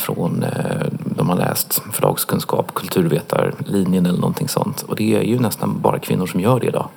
från 0.00 0.42
eh, 0.42 0.86
de 1.16 1.28
har 1.28 1.36
läst 1.36 1.82
förlagskunskap, 1.92 2.74
kulturvetarlinjen 2.74 4.06
eller 4.06 4.20
någonting 4.20 4.48
sånt. 4.48 4.82
Och 4.82 4.96
det 4.96 5.16
är 5.16 5.22
ju 5.22 5.38
nästan 5.38 5.80
bara 5.80 5.98
kvinnor 5.98 6.26
som 6.26 6.40
gör 6.40 6.60
det 6.60 6.66
idag. 6.66 6.88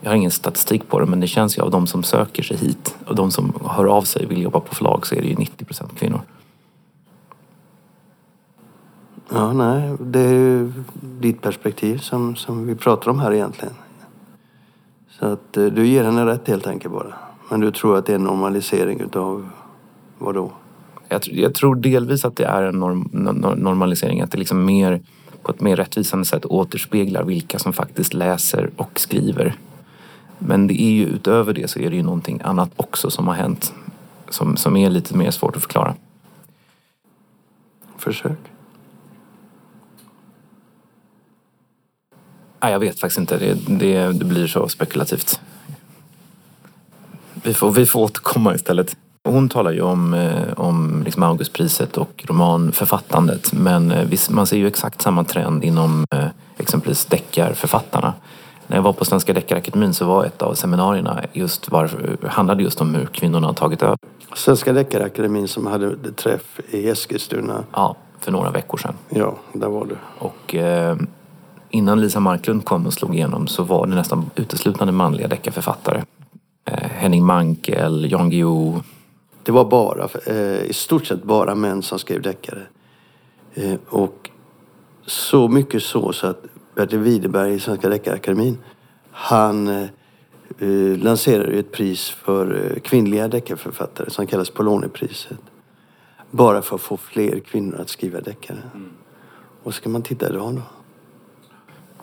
Jag 0.00 0.10
har 0.10 0.16
ingen 0.16 0.30
statistik 0.30 0.88
på 0.88 1.00
det 1.00 1.06
men 1.06 1.20
det 1.20 1.26
känns 1.26 1.58
ju 1.58 1.62
av 1.62 1.70
de 1.70 1.86
som 1.86 2.02
söker 2.02 2.42
sig 2.42 2.56
hit 2.56 2.96
och 3.06 3.14
de 3.14 3.30
som 3.30 3.52
hör 3.64 3.86
av 3.86 4.02
sig 4.02 4.24
och 4.24 4.30
vill 4.30 4.42
jobba 4.42 4.60
på 4.60 4.74
förlag 4.74 5.06
så 5.06 5.14
är 5.14 5.20
det 5.20 5.28
ju 5.28 5.34
90 5.34 5.64
procent 5.64 5.98
kvinnor. 5.98 6.20
Ja, 9.28 9.52
nej, 9.52 9.96
det 10.00 10.20
är 10.20 10.32
ju 10.32 10.72
ditt 11.00 11.42
perspektiv 11.42 11.98
som, 11.98 12.36
som 12.36 12.66
vi 12.66 12.74
pratar 12.74 13.10
om 13.10 13.18
här 13.18 13.32
egentligen. 13.32 13.74
Så 15.10 15.26
att 15.26 15.56
eh, 15.56 15.64
du 15.64 15.86
ger 15.86 16.04
henne 16.04 16.26
rätt 16.26 16.48
helt 16.48 16.66
enkelt 16.66 16.94
bara. 16.94 17.14
Men 17.50 17.60
du 17.60 17.70
tror 17.70 17.98
att 17.98 18.06
det 18.06 18.12
är 18.12 18.16
en 18.16 18.24
normalisering 18.24 19.00
utav 19.00 19.48
vad 20.18 20.34
då? 20.34 20.52
Jag, 21.12 21.28
jag 21.32 21.54
tror 21.54 21.74
delvis 21.74 22.24
att 22.24 22.36
det 22.36 22.44
är 22.44 22.62
en 22.62 22.74
norm, 22.74 23.08
no- 23.12 23.56
normalisering. 23.56 24.20
Att 24.20 24.30
det 24.30 24.38
liksom 24.38 24.64
mer 24.64 25.00
på 25.42 25.50
ett 25.52 25.60
mer 25.60 25.76
rättvisande 25.76 26.24
sätt 26.24 26.44
återspeglar 26.44 27.22
vilka 27.24 27.58
som 27.58 27.72
faktiskt 27.72 28.14
läser 28.14 28.70
och 28.76 29.00
skriver. 29.00 29.54
Men 30.38 30.66
det 30.66 30.82
är 30.82 30.90
ju 30.90 31.04
utöver 31.04 31.52
det 31.52 31.70
så 31.70 31.78
är 31.78 31.90
det 31.90 31.96
ju 31.96 32.02
någonting 32.02 32.40
annat 32.44 32.70
också 32.76 33.10
som 33.10 33.28
har 33.28 33.34
hänt 33.34 33.72
som, 34.28 34.56
som 34.56 34.76
är 34.76 34.90
lite 34.90 35.16
mer 35.16 35.30
svårt 35.30 35.56
att 35.56 35.62
förklara. 35.62 35.94
Försök. 37.98 38.38
Nej, 42.62 42.72
jag 42.72 42.80
vet 42.80 43.00
faktiskt 43.00 43.18
inte. 43.18 43.38
Det, 43.38 43.78
det, 43.78 44.12
det 44.12 44.24
blir 44.24 44.46
så 44.46 44.68
spekulativt. 44.68 45.40
Vi 47.34 47.54
får, 47.54 47.70
vi 47.70 47.86
får 47.86 48.00
återkomma 48.00 48.54
istället. 48.54 48.96
Hon 49.32 49.48
talar 49.48 49.72
ju 49.72 49.82
om, 49.82 50.14
eh, 50.14 50.52
om 50.56 51.02
liksom 51.04 51.22
Augustpriset 51.22 51.96
och 51.96 52.24
romanförfattandet 52.28 53.52
men 53.52 53.90
eh, 53.90 54.08
man 54.30 54.46
ser 54.46 54.56
ju 54.56 54.66
exakt 54.66 55.02
samma 55.02 55.24
trend 55.24 55.64
inom 55.64 56.04
eh, 56.10 56.26
exempelvis 56.56 57.04
deckarförfattarna. 57.04 58.14
När 58.66 58.76
jag 58.76 58.82
var 58.82 58.92
på 58.92 59.04
Svenska 59.04 59.32
Deckarakademin 59.32 59.94
så 59.94 60.06
var 60.06 60.24
ett 60.24 60.42
av 60.42 60.54
seminarierna 60.54 61.22
just 61.32 61.70
var, 61.70 61.90
handlade 62.26 62.62
just 62.62 62.80
om 62.80 62.94
hur 62.94 63.06
kvinnorna 63.06 63.46
har 63.46 63.54
tagit 63.54 63.82
över. 63.82 63.98
Svenska 64.34 64.72
Deckarakademin 64.72 65.48
som 65.48 65.66
hade 65.66 66.12
träff 66.12 66.60
i 66.70 66.88
Eskilstuna. 66.88 67.64
Ja, 67.72 67.96
för 68.20 68.32
några 68.32 68.50
veckor 68.50 68.78
sedan. 68.78 68.94
Ja, 69.08 69.36
där 69.52 69.68
var 69.68 69.86
du. 69.86 69.96
Och 70.18 70.54
eh, 70.54 70.96
innan 71.70 72.00
Lisa 72.00 72.20
Marklund 72.20 72.64
kom 72.64 72.86
och 72.86 72.92
slog 72.92 73.14
igenom 73.14 73.46
så 73.46 73.62
var 73.62 73.86
det 73.86 73.94
nästan 73.94 74.30
uteslutande 74.34 74.92
manliga 74.92 75.28
deckarförfattare. 75.28 76.04
Eh, 76.70 76.88
Henning 76.90 77.24
Mankell, 77.24 78.12
Jan 78.12 78.30
Guillou. 78.30 78.82
Det 79.42 79.52
var 79.52 79.64
bara, 79.64 80.08
eh, 80.26 80.64
i 80.64 80.72
stort 80.72 81.06
sett 81.06 81.22
bara 81.22 81.54
män 81.54 81.82
som 81.82 81.98
skrev 81.98 82.22
deckare. 82.22 82.66
Eh, 83.54 83.74
och 83.88 84.30
så 85.06 85.48
mycket 85.48 85.82
så, 85.82 86.12
så 86.12 86.26
att 86.26 86.44
Bertil 86.74 86.98
Widerberg 86.98 87.54
i 87.54 87.60
Svenska 87.60 87.88
Deckarakademin 87.88 88.58
han 89.12 89.68
eh, 89.68 89.88
eh, 90.58 90.98
lanserade 90.98 91.52
ett 91.52 91.72
pris 91.72 92.10
för 92.10 92.70
eh, 92.70 92.80
kvinnliga 92.80 93.28
deckarförfattare 93.28 94.10
som 94.10 94.26
kallas 94.26 94.50
Polonipriset. 94.50 95.38
Bara 96.30 96.62
för 96.62 96.76
att 96.76 96.82
få 96.82 96.96
fler 96.96 97.40
kvinnor 97.40 97.80
att 97.80 97.88
skriva 97.88 98.20
deckare. 98.20 98.62
Mm. 98.74 98.90
Och 99.62 99.74
så 99.74 99.82
kan 99.82 99.92
man 99.92 100.02
titta 100.02 100.28
idag 100.28 100.54
då. 100.54 100.62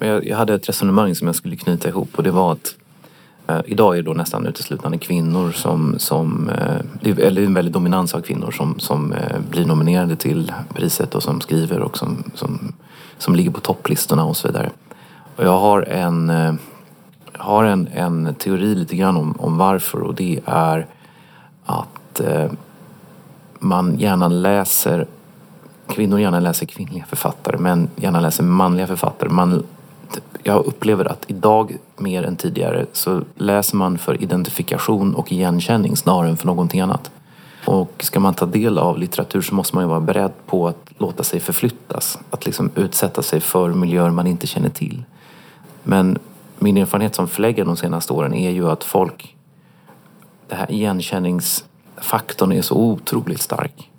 Jag, 0.06 0.28
jag 0.28 0.38
hade 0.38 0.54
ett 0.54 0.70
resonemang 0.70 1.16
som 1.16 1.28
jag 1.28 1.36
skulle 1.36 1.56
knyta 1.56 1.90
ihop 1.90 2.10
och 2.16 2.24
det 2.24 2.32
var 2.32 2.52
att 2.52 2.76
Eh, 3.50 3.62
idag 3.66 3.94
är 3.94 3.98
det 3.98 4.04
då 4.04 4.14
nästan 4.14 4.46
uteslutande 4.46 4.98
kvinnor 4.98 5.52
som, 5.52 5.96
som 6.00 6.50
eh, 6.50 7.18
eller 7.18 7.44
en 7.44 7.54
väldig 7.54 7.74
dominans 7.74 8.16
av 8.16 8.22
kvinnor 8.22 8.52
som, 8.52 8.80
som 8.80 9.14
eh, 9.14 9.40
blir 9.50 9.66
nominerade 9.66 10.16
till 10.16 10.54
priset 10.74 11.16
och 11.16 11.24
som 11.24 11.42
skriver 11.42 11.80
och 11.80 11.98
som, 11.98 12.24
som, 12.36 12.74
som 13.18 13.36
ligger 13.36 13.52
på 13.52 13.60
topplistorna 13.60 14.26
och 14.26 14.38
så 14.38 14.48
vidare. 14.48 14.70
Och 15.36 15.44
jag 15.46 15.60
har 15.60 15.82
en, 15.82 16.32
har 17.34 17.64
en, 17.64 17.88
en 17.94 18.36
teori 18.36 18.76
lite 18.76 18.96
grann 18.96 19.18
om, 19.18 19.36
om 19.40 19.58
varför 19.58 20.02
och 20.02 20.16
det 20.16 20.40
är 20.46 20.88
att 21.66 22.22
man 23.60 24.00
gärna 24.00 24.28
läser 24.28 25.08
kvinnor 25.88 26.20
gärna 26.20 26.40
läser 26.40 26.66
kvinnliga 26.66 27.06
författare 27.06 27.58
men 27.58 27.90
gärna 27.96 28.20
läser 28.20 28.44
manliga 28.44 28.88
författare. 28.88 29.30
Man 29.30 29.64
jag 30.44 30.66
upplever 30.66 31.06
att 31.06 31.24
idag 31.28 31.78
mer 32.00 32.24
än 32.24 32.36
tidigare 32.36 32.86
så 32.94 33.22
läser 33.36 33.76
man 33.76 33.98
för 33.98 34.24
identifikation 34.24 35.16
och 35.16 35.32
igenkänning 35.32 35.98
snarare 35.98 36.30
än 36.30 36.38
för 36.38 36.46
någonting 36.48 36.82
annat. 36.82 37.12
Och 37.66 37.94
ska 38.00 38.20
man 38.20 38.34
ta 38.34 38.46
del 38.46 38.78
av 38.78 38.98
litteratur 38.98 39.42
så 39.42 39.56
måste 39.56 39.76
man 39.76 39.84
ju 39.84 39.90
vara 39.90 40.00
beredd 40.00 40.32
på 40.46 40.68
att 40.68 40.92
låta 40.98 41.24
sig 41.24 41.40
förflyttas. 41.40 42.20
Att 42.30 42.46
liksom 42.46 42.72
utsätta 42.76 43.22
sig 43.22 43.40
för 43.40 43.70
miljöer 43.70 44.10
man 44.10 44.28
inte 44.28 44.48
känner 44.48 44.70
till. 44.70 45.04
Men 45.84 46.18
min 46.60 46.78
erfarenhet 46.78 47.16
som 47.16 47.28
förläggare 47.28 47.66
de 47.66 47.78
senaste 47.78 48.14
åren 48.14 48.34
är 48.34 48.52
ju 48.52 48.70
att 48.70 48.84
folk... 48.84 49.36
Det 50.48 50.56
här 50.56 50.72
igenkänningsfaktorn 50.72 52.52
är 52.52 52.62
så 52.62 52.76
otroligt 52.76 53.42
stark. 53.42 53.90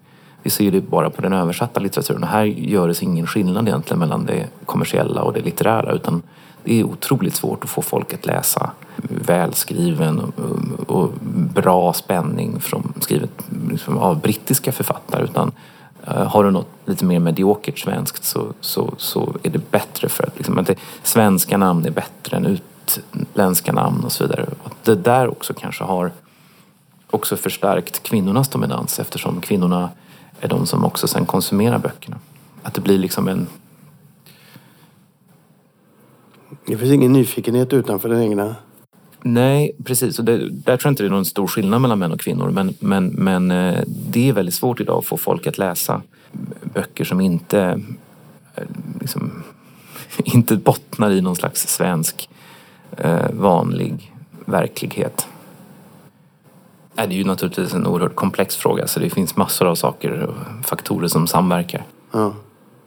Vi 0.42 0.50
ser 0.50 0.70
det 0.70 0.80
bara 0.80 1.10
på 1.10 1.22
den 1.22 1.32
översatta 1.32 1.80
litteraturen. 1.80 2.22
och 2.22 2.28
Här 2.28 2.44
görs 2.44 3.02
ingen 3.02 3.26
skillnad 3.26 3.68
egentligen 3.68 3.98
mellan 3.98 4.26
det 4.26 4.46
kommersiella 4.64 5.22
och 5.22 5.32
det 5.32 5.40
litterära 5.40 5.92
utan 5.92 6.22
det 6.64 6.80
är 6.80 6.84
otroligt 6.84 7.34
svårt 7.34 7.64
att 7.64 7.70
få 7.70 7.82
folk 7.82 8.14
att 8.14 8.26
läsa 8.26 8.70
välskriven 9.02 10.18
och, 10.18 10.96
och 10.96 11.10
bra 11.54 11.92
spänning 11.92 12.60
från, 12.60 12.92
skrivet 13.00 13.30
liksom, 13.70 13.98
av 13.98 14.20
brittiska 14.20 14.72
författare. 14.72 15.24
Utan 15.24 15.52
eh, 16.06 16.26
har 16.26 16.44
du 16.44 16.50
något 16.50 16.68
lite 16.84 17.04
mer 17.04 17.18
mediokert 17.18 17.78
svenskt 17.78 18.24
så, 18.24 18.52
så, 18.60 18.94
så 18.96 19.34
är 19.42 19.50
det 19.50 19.70
bättre 19.70 20.08
för 20.08 20.24
att, 20.24 20.36
liksom, 20.36 20.58
att 20.58 20.66
det, 20.66 20.76
svenska 21.02 21.56
namn 21.56 21.86
är 21.86 21.90
bättre 21.90 22.36
än 22.36 22.46
utländska 22.46 23.72
namn 23.72 24.04
och 24.04 24.12
så 24.12 24.24
vidare. 24.24 24.46
Och 24.62 24.72
det 24.82 24.94
där 24.94 25.28
också 25.28 25.54
kanske 25.54 25.84
har 25.84 26.12
också 27.10 27.36
förstärkt 27.36 28.02
kvinnornas 28.02 28.48
dominans 28.48 28.98
eftersom 28.98 29.40
kvinnorna 29.40 29.90
är 30.40 30.48
de 30.48 30.66
som 30.66 30.84
också 30.84 31.08
sen 31.08 31.26
konsumerar 31.26 31.78
böckerna. 31.78 32.18
Att 32.62 32.74
det 32.74 32.80
blir 32.80 32.98
liksom 32.98 33.28
en... 33.28 33.46
Det 36.70 36.76
finns 36.76 36.92
ingen 36.92 37.12
nyfikenhet 37.12 37.72
utanför 37.72 38.08
den 38.08 38.22
egna... 38.22 38.56
Nej, 39.22 39.76
precis. 39.84 40.18
Och 40.18 40.24
det, 40.24 40.38
där 40.38 40.76
tror 40.76 40.80
jag 40.82 40.92
inte 40.92 41.02
det 41.02 41.06
är 41.06 41.10
någon 41.10 41.24
stor 41.24 41.46
skillnad 41.46 41.80
mellan 41.80 41.98
män 41.98 42.12
och 42.12 42.20
kvinnor. 42.20 42.50
Men, 42.50 42.74
men, 42.80 43.06
men 43.06 43.50
eh, 43.50 43.80
det 43.86 44.28
är 44.28 44.32
väldigt 44.32 44.54
svårt 44.54 44.80
idag 44.80 44.98
att 44.98 45.04
få 45.04 45.16
folk 45.16 45.46
att 45.46 45.58
läsa 45.58 46.02
böcker 46.62 47.04
som 47.04 47.20
inte, 47.20 47.80
eh, 48.54 48.64
liksom, 49.00 49.42
inte 50.24 50.56
bottnar 50.56 51.10
i 51.10 51.20
någon 51.20 51.36
slags 51.36 51.68
svensk 51.68 52.28
eh, 52.96 53.30
vanlig 53.32 54.12
verklighet. 54.44 55.26
Det 56.94 57.02
är 57.02 57.08
ju 57.08 57.24
naturligtvis 57.24 57.74
en 57.74 57.86
oerhört 57.86 58.14
komplex 58.14 58.56
fråga 58.56 58.86
så 58.86 59.00
det 59.00 59.10
finns 59.10 59.36
massor 59.36 59.66
av 59.66 59.74
saker 59.74 60.22
och 60.22 60.66
faktorer 60.66 61.08
som 61.08 61.26
samverkar. 61.26 61.84
Ja. 62.12 62.32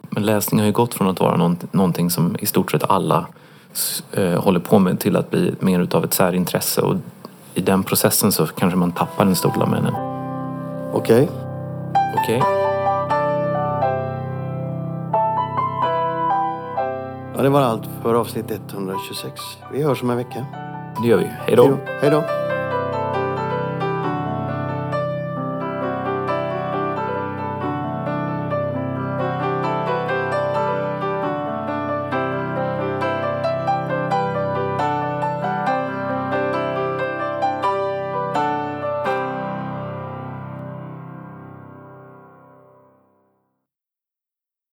Men 0.10 0.24
läsning 0.24 0.60
har 0.60 0.68
ju 0.68 0.74
gått 0.74 0.94
från 0.94 1.08
att 1.08 1.20
vara 1.20 1.56
någonting 1.72 2.10
som 2.10 2.36
i 2.40 2.46
stort 2.46 2.72
sett 2.72 2.84
alla 2.84 3.28
eh, 4.12 4.44
håller 4.44 4.60
på 4.60 4.80
med 4.80 5.00
till 5.00 5.16
att 5.16 5.32
bli 5.32 5.56
mer 5.60 5.80
utav 5.80 6.04
ett 6.04 6.14
särintresse 6.14 6.82
och 6.82 6.96
i 7.54 7.62
den 7.62 7.84
processen 7.84 8.32
så 8.32 8.46
kanske 8.46 8.78
man 8.78 8.92
tappar 8.92 9.26
den 9.26 9.36
stora 9.36 9.66
männen. 9.66 9.94
Okej. 10.94 11.24
Okay. 11.24 11.28
Okej. 12.24 12.38
Okay. 12.38 12.64
Ja, 17.36 17.42
det 17.42 17.50
var 17.50 17.62
allt 17.62 17.84
för 18.02 18.14
avsnitt 18.14 18.52
126. 18.74 19.42
Vi 19.72 19.84
hörs 19.84 20.04
om 20.04 20.10
en 20.10 20.18
vecka. 20.18 20.46
Det 21.02 21.08
gör 21.08 21.18
vi. 21.18 21.26
Hej 21.48 21.56
då. 21.56 21.78
Hej 22.02 22.10
då. 22.12 22.24